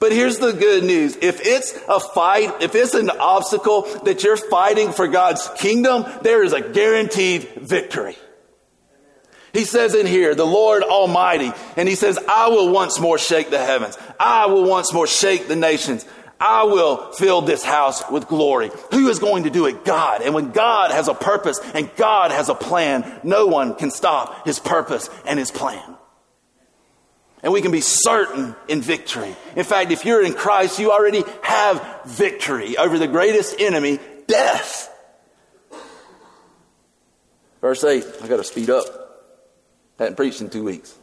[0.00, 1.16] But here's the good news.
[1.20, 6.42] If it's a fight, if it's an obstacle that you're fighting for God's kingdom, there
[6.42, 8.16] is a guaranteed victory.
[9.52, 13.50] He says in here, the Lord Almighty, and he says, I will once more shake
[13.50, 13.98] the heavens.
[14.18, 16.06] I will once more shake the nations.
[16.40, 18.70] I will fill this house with glory.
[18.92, 19.84] Who is going to do it?
[19.84, 20.22] God.
[20.22, 24.46] And when God has a purpose and God has a plan, no one can stop
[24.46, 25.96] his purpose and his plan.
[27.42, 29.34] And we can be certain in victory.
[29.56, 34.88] In fact, if you're in Christ, you already have victory over the greatest enemy, death.
[37.60, 38.84] Verse 8, I got to speed up.
[39.98, 40.94] Hadn't preached in two weeks.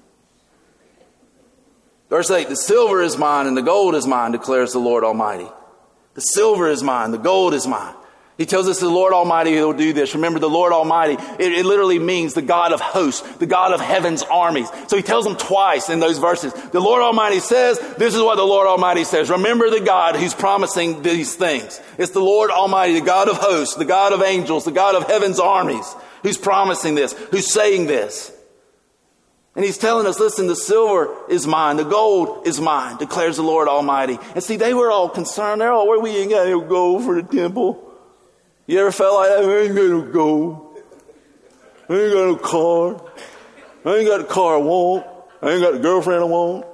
[2.09, 5.47] Verse 8 The silver is mine and the gold is mine, declares the Lord Almighty.
[6.13, 7.93] The silver is mine, the gold is mine.
[8.37, 10.13] He tells us the Lord Almighty will do this.
[10.13, 13.81] Remember, the Lord Almighty, it, it, literally means the God of hosts, the God of
[13.81, 14.69] heaven's armies.
[14.87, 16.53] So he tells them twice in those verses.
[16.53, 19.31] The Lord Almighty says, this is what the Lord Almighty says.
[19.31, 21.81] Remember the God who's promising these things.
[21.97, 25.07] It's the Lord Almighty, the God of hosts, the God of angels, the God of
[25.07, 28.31] heaven's armies, who's promising this, who's saying this.
[29.55, 33.41] And he's telling us, listen, the silver is mine, the gold is mine, declares the
[33.41, 34.19] Lord Almighty.
[34.35, 35.61] And see, they were all concerned.
[35.61, 37.86] They're all, where we ain't got no gold for the temple.
[38.67, 39.45] You ever felt like that?
[39.45, 40.83] I ain't got no gold.
[41.87, 43.01] I ain't got no car.
[43.85, 45.07] I ain't got the car I want.
[45.41, 46.65] I ain't got the girlfriend I want.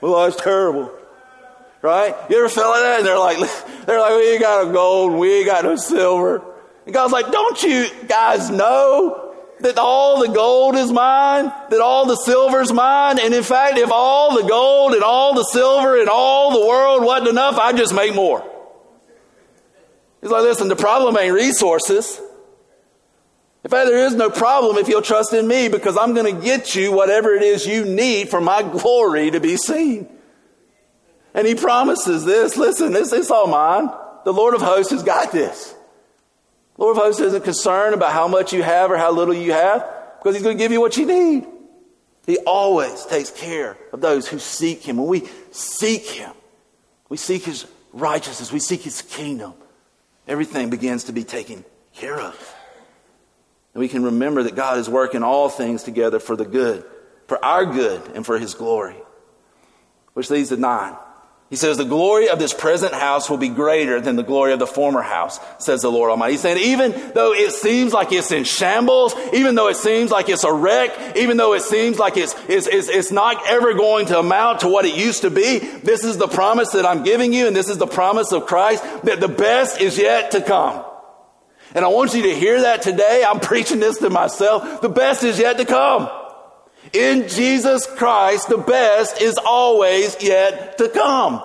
[0.00, 0.90] Well, that's terrible.
[1.82, 2.14] Right?
[2.30, 2.98] You ever felt like that?
[3.00, 3.36] And they're like,
[3.86, 6.42] they're like, we ain't got no gold, we ain't got no silver.
[6.86, 12.06] And God's like, don't you guys know that all the gold is mine, that all
[12.06, 13.18] the silver is mine.
[13.18, 17.04] And in fact, if all the gold and all the silver and all the world
[17.04, 18.50] wasn't enough, I'd just make more.
[20.24, 22.18] He's like, listen, the problem ain't resources.
[23.62, 26.40] In fact, there is no problem if you'll trust in me because I'm going to
[26.42, 30.08] get you whatever it is you need for my glory to be seen.
[31.34, 32.56] And he promises this.
[32.56, 33.90] Listen, this is all mine.
[34.24, 35.74] The Lord of hosts has got this.
[36.78, 39.86] Lord of hosts isn't concerned about how much you have or how little you have
[40.20, 41.46] because he's going to give you what you need.
[42.26, 44.96] He always takes care of those who seek him.
[44.96, 46.32] When we seek him,
[47.10, 49.52] we seek his righteousness, we seek his kingdom,
[50.26, 51.64] everything begins to be taken
[51.94, 52.54] care of.
[53.74, 56.84] And we can remember that God is working all things together for the good,
[57.26, 58.96] for our good, and for his glory.
[60.14, 60.94] Which leads to nine.
[61.54, 64.58] He says, The glory of this present house will be greater than the glory of
[64.58, 66.32] the former house, says the Lord Almighty.
[66.32, 70.28] He's saying, even though it seems like it's in shambles, even though it seems like
[70.28, 74.06] it's a wreck, even though it seems like it's, it's, it's, it's not ever going
[74.06, 77.32] to amount to what it used to be, this is the promise that I'm giving
[77.32, 80.84] you, and this is the promise of Christ that the best is yet to come.
[81.72, 83.24] And I want you to hear that today.
[83.24, 84.80] I'm preaching this to myself.
[84.80, 86.10] The best is yet to come.
[86.94, 91.42] In Jesus Christ, the best is always yet to come.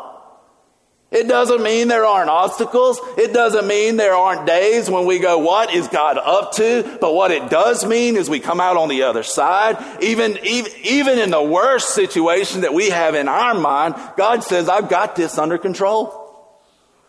[1.11, 2.99] It doesn't mean there aren't obstacles.
[3.17, 6.97] It doesn't mean there aren't days when we go, what is God up to?
[7.01, 9.83] But what it does mean is we come out on the other side.
[10.03, 14.69] Even, even, even in the worst situation that we have in our mind, God says,
[14.69, 16.15] I've got this under control.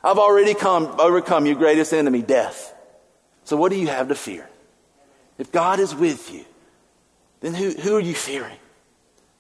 [0.03, 2.73] I've already come, overcome your greatest enemy, death.
[3.45, 4.49] So what do you have to fear?
[5.37, 6.47] If God is with you,
[7.41, 8.57] then who, who are you fearing?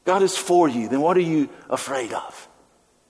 [0.05, 2.49] God is for you, then what are you afraid of?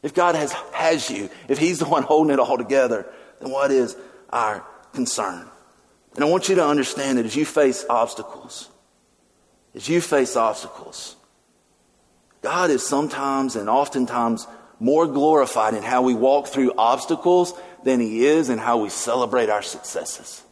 [0.03, 3.07] If God has, has you, if He's the one holding it all together,
[3.41, 3.97] then what is
[4.31, 5.47] our concern?
[6.15, 8.69] And I want you to understand that as you face obstacles,
[9.75, 11.17] as you face obstacles,
[12.43, 14.47] God is sometimes and oftentimes
[14.81, 17.53] more glorified in how we walk through obstacles
[17.85, 20.43] than He is in how we celebrate our successes.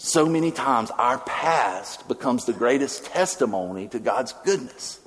[0.00, 5.00] So many times our past becomes the greatest testimony to God's goodness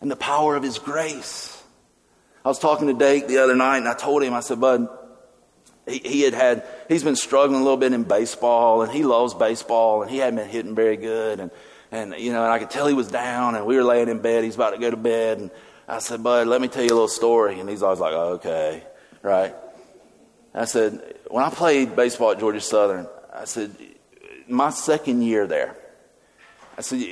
[0.00, 1.62] and the power of His grace.
[2.44, 4.88] I was talking to Dake the other night and I told him, I said, Bud,
[5.86, 9.32] he, he had had, he's been struggling a little bit in baseball and he loves
[9.32, 11.38] baseball and he hadn't been hitting very good.
[11.38, 11.52] And,
[11.92, 14.20] and, you know, and I could tell he was down and we were laying in
[14.20, 14.42] bed.
[14.42, 15.38] He's about to go to bed.
[15.38, 15.50] And
[15.86, 17.60] I said, Bud, let me tell you a little story.
[17.60, 18.82] And he's always like, oh, okay,
[19.22, 19.54] right.
[20.52, 23.70] I said, when I played baseball at Georgia Southern, I said,
[24.50, 25.76] my second year there,
[26.76, 27.02] I said,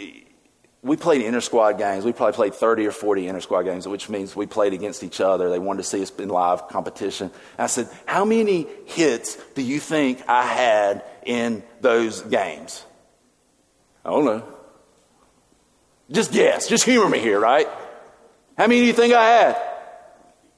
[0.82, 2.04] we played inter squad games.
[2.04, 5.20] We probably played 30 or 40 inter squad games, which means we played against each
[5.20, 5.50] other.
[5.50, 7.30] They wanted to see us in live competition.
[7.58, 12.84] I said, How many hits do you think I had in those games?
[14.04, 14.44] I don't know.
[16.10, 16.68] Just guess.
[16.68, 17.68] Just humor me here, right?
[18.56, 19.56] How many do you think I had?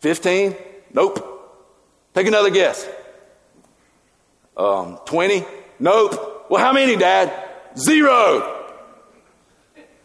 [0.00, 0.54] 15?
[0.92, 1.26] Nope.
[2.14, 2.88] Take another guess.
[4.56, 5.44] Um, 20?
[5.78, 6.39] Nope.
[6.50, 7.32] Well, how many, Dad?
[7.78, 8.66] Zero.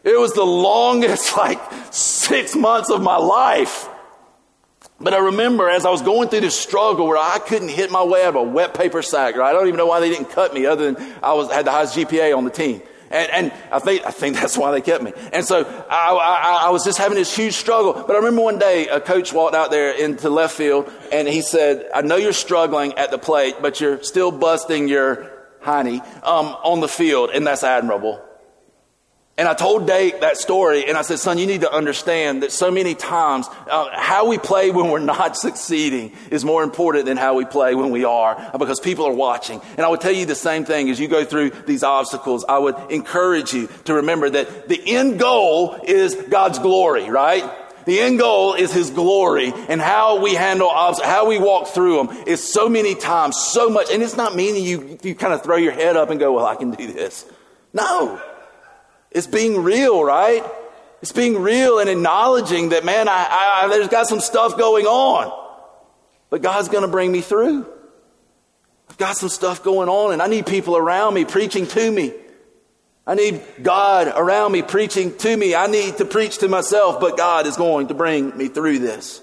[0.03, 1.59] It was the longest, like,
[1.91, 3.89] six months of my life.
[5.01, 8.03] But I remember as I was going through this struggle where I couldn't hit my
[8.03, 9.37] way out of a wet paper sack?
[9.37, 11.71] I don't even know why they didn't cut me other than I was, had the
[11.71, 12.83] highest GPA on the team.
[13.09, 15.13] And, and I think, I think that's why they kept me.
[15.33, 17.93] And so I, I, I was just having this huge struggle.
[17.93, 21.41] But I remember one day a coach walked out there into left field and he
[21.41, 25.34] said, I know you're struggling at the plate, but you're still busting your
[25.66, 28.22] hiney um, on the field, and that's admirable.
[29.38, 32.53] And I told Dake that story, and I said, son, you need to understand that
[32.53, 37.18] so many times uh, how we play when we're not succeeding is more important than
[37.18, 39.59] how we play when we are, because people are watching.
[39.76, 42.45] And I would tell you the same thing as you go through these obstacles.
[42.47, 47.43] I would encourage you to remember that the end goal is God's glory, right?
[47.86, 51.97] The end goal is His glory, and how we handle obstacles, how we walk through
[51.97, 53.91] them is so many times, so much.
[53.91, 56.45] And it's not meaning you, you kind of throw your head up and go, well,
[56.45, 57.25] I can do this.
[57.73, 58.19] No.
[59.11, 60.43] It's being real, right?
[61.01, 63.27] It's being real and acknowledging that, man, I,
[63.63, 65.31] I, there's got some stuff going on,
[66.31, 67.67] but God's going to bring me through.
[68.89, 72.13] I've got some stuff going on, and I need people around me preaching to me.
[73.08, 75.53] I need God around me preaching to me.
[75.53, 79.22] I need to preach to myself, but God is going to bring me through this.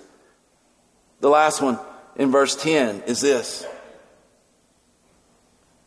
[1.20, 1.78] The last one
[2.16, 3.66] in verse 10 is this.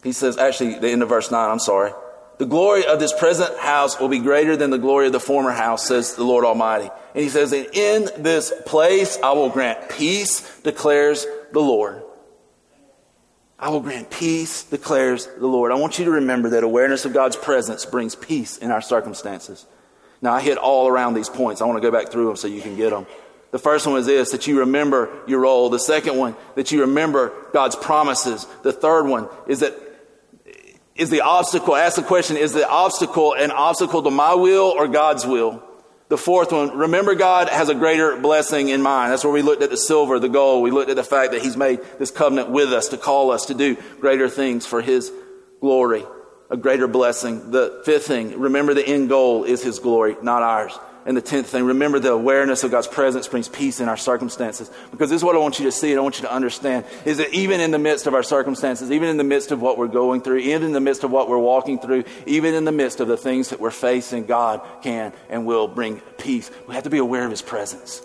[0.03, 1.91] He says, actually, the end of verse 9, I'm sorry.
[2.37, 5.51] The glory of this present house will be greater than the glory of the former
[5.51, 6.89] house, says the Lord Almighty.
[7.13, 12.03] And he says, and in this place I will grant peace, declares the Lord.
[13.57, 15.71] I will grant peace, declares the Lord.
[15.71, 19.65] I want you to remember that awareness of God's presence brings peace in our circumstances.
[20.21, 21.61] Now, I hit all around these points.
[21.61, 23.05] I want to go back through them so you can get them.
[23.51, 25.69] The first one is this that you remember your role.
[25.69, 28.45] The second one, that you remember God's promises.
[28.63, 29.73] The third one is that
[30.95, 34.87] is the obstacle, ask the question, is the obstacle an obstacle to my will or
[34.87, 35.63] God's will?
[36.07, 39.11] The fourth one, remember God has a greater blessing in mind.
[39.11, 40.63] That's where we looked at the silver, the gold.
[40.63, 43.47] We looked at the fact that He's made this covenant with us to call us
[43.47, 45.11] to do greater things for His
[45.61, 46.03] glory,
[46.51, 47.49] a greater blessing.
[47.49, 50.77] The fifth thing, remember the end goal is His glory, not ours.
[51.07, 54.71] And the tenth thing, remember the awareness of God's presence brings peace in our circumstances.
[54.89, 56.83] Because this is what I want you to see and I want you to understand
[57.05, 59.77] is that even in the midst of our circumstances, even in the midst of what
[59.77, 62.71] we're going through, even in the midst of what we're walking through, even in the
[62.71, 66.49] midst of the things that we're facing, God can and will bring peace.
[66.67, 68.01] We have to be aware of His presence.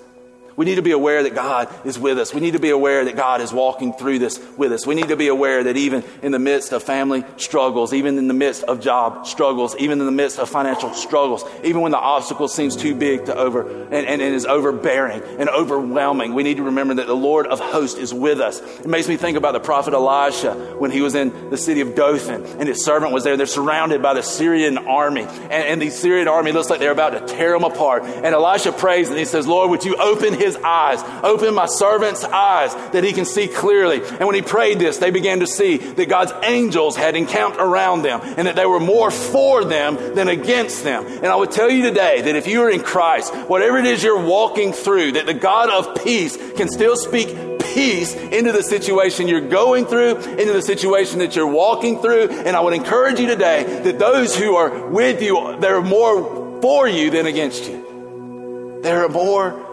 [0.61, 2.35] We need to be aware that God is with us.
[2.35, 4.87] We need to be aware that God is walking through this with us.
[4.87, 8.29] We need to be aware that even in the midst of family struggles, even in
[8.29, 11.99] the midst of job struggles, even in the midst of financial struggles, even when the
[11.99, 16.59] obstacle seems too big to over and, and, and is overbearing and overwhelming, we need
[16.59, 18.61] to remember that the Lord of hosts is with us.
[18.61, 21.95] It makes me think about the prophet Elisha when he was in the city of
[21.95, 23.39] Dothan and his servant was there.
[23.39, 25.23] They're surrounded by the Syrian army.
[25.23, 28.03] And, and the Syrian army looks like they're about to tear them apart.
[28.03, 31.01] And Elisha prays and he says, Lord, would you open his his eyes.
[31.23, 34.03] Open my servant's eyes that he can see clearly.
[34.03, 38.03] And when he prayed this, they began to see that God's angels had encamped around
[38.03, 41.07] them and that they were more for them than against them.
[41.07, 44.03] And I would tell you today that if you are in Christ, whatever it is
[44.03, 47.29] you're walking through, that the God of peace can still speak
[47.75, 52.29] peace into the situation you're going through, into the situation that you're walking through.
[52.31, 56.89] And I would encourage you today that those who are with you, they're more for
[56.89, 58.81] you than against you.
[58.83, 59.70] There are more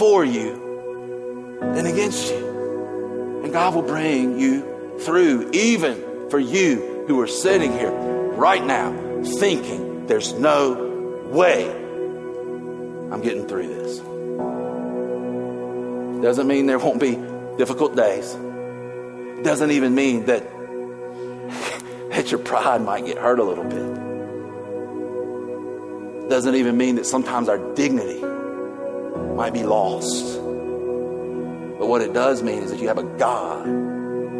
[0.00, 3.42] for you than against you.
[3.44, 8.94] And God will bring you through, even for you who are sitting here right now
[9.22, 13.98] thinking there's no way I'm getting through this.
[16.22, 17.18] Doesn't mean there won't be
[17.58, 18.32] difficult days.
[19.44, 20.42] Doesn't even mean that,
[22.10, 24.00] that your pride might get hurt a little bit.
[26.30, 28.29] Doesn't even mean that sometimes our dignity
[29.36, 30.36] might be lost.
[30.36, 33.66] But what it does mean is that you have a God.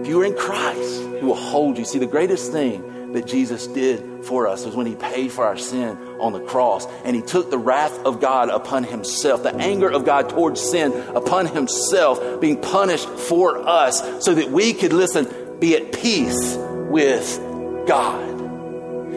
[0.01, 1.85] If you are in Christ, He will hold you.
[1.85, 5.57] See, the greatest thing that Jesus did for us was when He paid for our
[5.57, 9.91] sin on the cross and He took the wrath of God upon Himself, the anger
[9.91, 15.59] of God towards sin upon Himself, being punished for us so that we could listen,
[15.59, 17.39] be at peace with
[17.87, 18.30] God.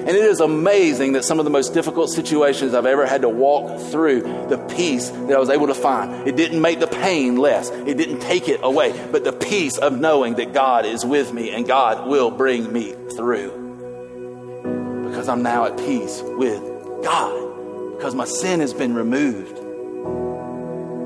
[0.06, 3.30] And it is amazing that some of the most difficult situations I've ever had to
[3.30, 6.28] walk through, the peace that I was able to find.
[6.28, 9.98] It didn't make the pain less, it didn't take it away, but the peace of
[9.98, 15.08] knowing that God is with me and God will bring me through.
[15.08, 16.62] Because I'm now at peace with
[17.02, 17.96] God.
[17.96, 19.56] Because my sin has been removed.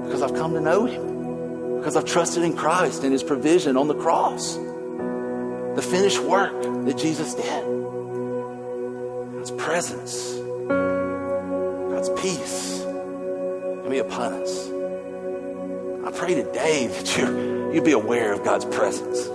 [0.06, 1.78] Because I've come to know Him.
[1.78, 4.56] Because I've trusted in Christ and His provision on the cross.
[4.56, 7.77] The finished work that Jesus did.
[9.52, 10.34] Presence,
[10.68, 14.70] God's peace can be upon us.
[16.06, 19.28] I pray today that you you'd be aware of God's presence.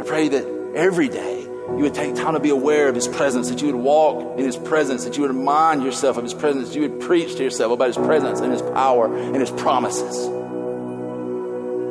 [0.00, 3.48] I pray that every day you would take time to be aware of His presence,
[3.50, 6.68] that you would walk in His presence, that you would remind yourself of His presence,
[6.68, 10.26] that you would preach to yourself about His presence and His power and His promises.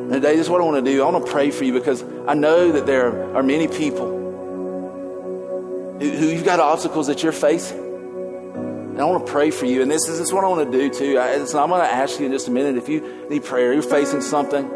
[0.05, 1.01] And today, this is what I want to do.
[1.03, 4.14] I want to pray for you because I know that there are many people
[5.99, 7.79] who you've got obstacles that you're facing.
[7.79, 9.81] And I want to pray for you.
[9.81, 11.17] And this is, this is what I want to do too.
[11.17, 13.81] I, I'm going to ask you in just a minute if you need prayer, you're
[13.81, 14.69] facing something,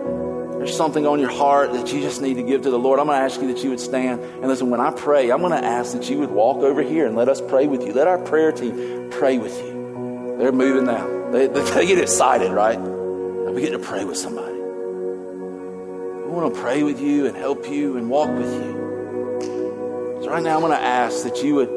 [0.58, 3.00] there's something on your heart that you just need to give to the Lord.
[3.00, 4.22] I'm going to ask you that you would stand.
[4.22, 7.08] And listen, when I pray, I'm going to ask that you would walk over here
[7.08, 7.94] and let us pray with you.
[7.94, 10.36] Let our prayer team pray with you.
[10.38, 11.32] They're moving now.
[11.32, 12.78] They, they get excited, right?
[12.78, 14.58] And we get to pray with somebody.
[16.26, 18.89] We want to pray with you and help you and walk with you.
[20.22, 21.70] So right now, I'm going to ask that you would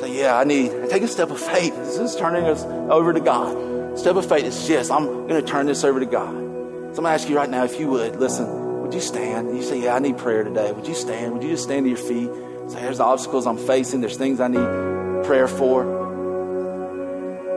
[0.00, 1.74] Say, yeah, I need, take a step of faith.
[1.74, 3.98] This is turning us over to God.
[3.98, 6.34] Step of faith is, yes, I'm going to turn this over to God.
[6.34, 9.56] So I'm going to ask you right now, if you would, listen, would you stand?
[9.56, 10.70] You say, yeah, I need prayer today.
[10.72, 11.32] Would you stand?
[11.32, 12.28] Would you just stand to your feet?
[12.70, 14.02] Say, there's the obstacles I'm facing.
[14.02, 15.84] There's things I need prayer for.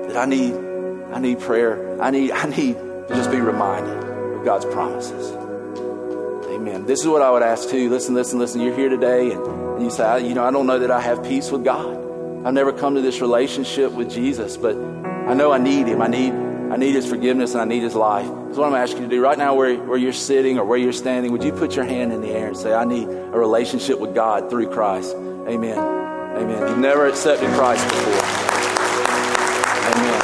[0.08, 0.54] That I need,
[1.12, 2.02] I need prayer.
[2.02, 3.98] I need, I need to just be reminded
[4.38, 5.32] of God's promises.
[6.48, 6.86] Amen.
[6.86, 7.90] This is what I would ask too.
[7.90, 8.62] Listen, listen, listen.
[8.62, 11.52] You're here today and, you say, you know, I don't know that I have peace
[11.52, 11.96] with God.
[12.46, 16.02] I've never come to this relationship with Jesus, but I know I need Him.
[16.02, 18.26] I need, I need His forgiveness and I need His life.
[18.26, 20.78] So, what I'm asking you to do right now, where, where you're sitting or where
[20.78, 23.38] you're standing, would you put your hand in the air and say, I need a
[23.38, 25.14] relationship with God through Christ?
[25.16, 25.78] Amen.
[25.78, 26.68] Amen.
[26.68, 28.14] You've never accepted Christ before.
[29.92, 30.22] Amen.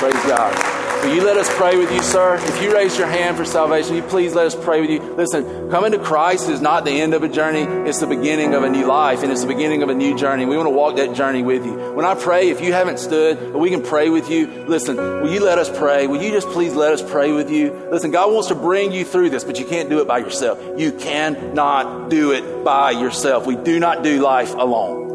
[0.00, 0.69] Praise God.
[1.02, 2.34] Will you let us pray with you, sir?
[2.34, 5.00] If you raise your hand for salvation, you please let us pray with you.
[5.14, 8.64] Listen, coming to Christ is not the end of a journey, it's the beginning of
[8.64, 10.44] a new life, and it's the beginning of a new journey.
[10.44, 11.72] We want to walk that journey with you.
[11.94, 15.42] When I pray, if you haven't stood, we can pray with you, listen, will you
[15.42, 16.06] let us pray?
[16.06, 17.72] Will you just please let us pray with you?
[17.90, 20.58] Listen, God wants to bring you through this, but you can't do it by yourself.
[20.78, 23.46] You cannot do it by yourself.
[23.46, 25.09] We do not do life alone.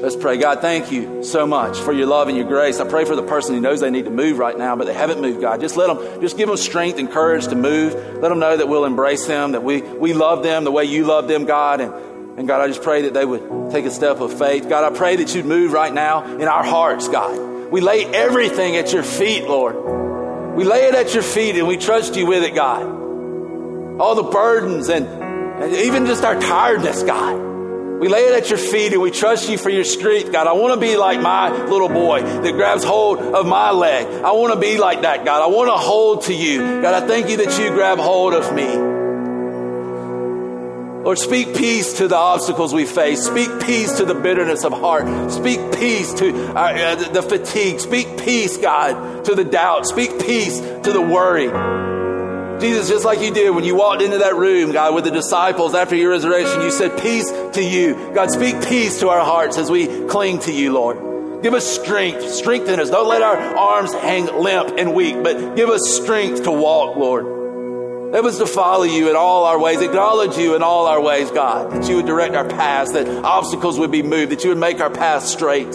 [0.00, 0.38] Let's pray.
[0.38, 2.80] God, thank you so much for your love and your grace.
[2.80, 4.94] I pray for the person who knows they need to move right now, but they
[4.94, 5.60] haven't moved, God.
[5.60, 7.92] Just let them, just give them strength and courage to move.
[7.94, 11.04] Let them know that we'll embrace them, that we, we love them the way you
[11.04, 11.82] love them, God.
[11.82, 11.92] And,
[12.38, 14.70] and God, I just pray that they would take a step of faith.
[14.70, 17.70] God, I pray that you'd move right now in our hearts, God.
[17.70, 20.56] We lay everything at your feet, Lord.
[20.56, 22.82] We lay it at your feet and we trust you with it, God.
[24.00, 27.49] All the burdens and, and even just our tiredness, God.
[28.00, 30.46] We lay it at your feet and we trust you for your strength, God.
[30.46, 34.06] I want to be like my little boy that grabs hold of my leg.
[34.24, 35.42] I want to be like that, God.
[35.42, 36.80] I want to hold to you.
[36.80, 39.00] God, I thank you that you grab hold of me.
[41.04, 43.22] Lord, speak peace to the obstacles we face.
[43.22, 45.30] Speak peace to the bitterness of heart.
[45.30, 47.80] Speak peace to our, uh, the fatigue.
[47.80, 49.86] Speak peace, God, to the doubt.
[49.86, 51.48] Speak peace to the worry.
[52.60, 55.74] Jesus, just like you did when you walked into that room, God, with the disciples
[55.74, 58.12] after your resurrection, you said, Peace to you.
[58.14, 61.42] God, speak peace to our hearts as we cling to you, Lord.
[61.42, 62.28] Give us strength.
[62.30, 62.90] Strengthen us.
[62.90, 67.24] Don't let our arms hang limp and weak, but give us strength to walk, Lord.
[68.12, 71.30] Help us to follow you in all our ways, acknowledge you in all our ways,
[71.30, 74.58] God, that you would direct our paths, that obstacles would be moved, that you would
[74.58, 75.72] make our paths straight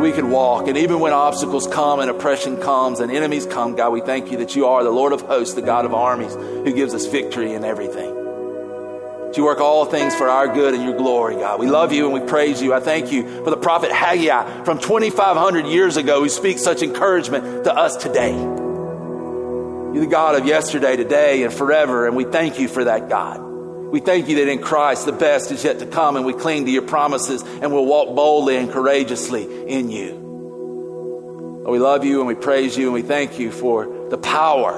[0.00, 0.68] we could walk.
[0.68, 4.38] And even when obstacles come and oppression comes and enemies come, God, we thank you
[4.38, 7.52] that you are the Lord of hosts, the God of armies, who gives us victory
[7.52, 8.14] in everything.
[8.14, 11.60] That you work all things for our good and your glory, God.
[11.60, 12.72] We love you and we praise you.
[12.72, 17.64] I thank you for the prophet Haggai from 2,500 years ago who speaks such encouragement
[17.64, 18.32] to us today.
[18.32, 23.47] You're the God of yesterday, today, and forever, and we thank you for that, God.
[23.90, 26.66] We thank you that in Christ the best is yet to come, and we cling
[26.66, 31.64] to your promises and we'll walk boldly and courageously in you.
[31.66, 34.74] we love you and we praise you and we thank you for the power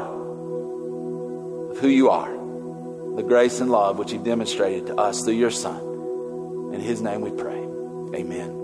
[1.71, 2.31] of who you are,
[3.17, 6.73] the grace and love which you've demonstrated to us through your Son.
[6.73, 7.59] In his name we pray.
[8.15, 8.60] Amen.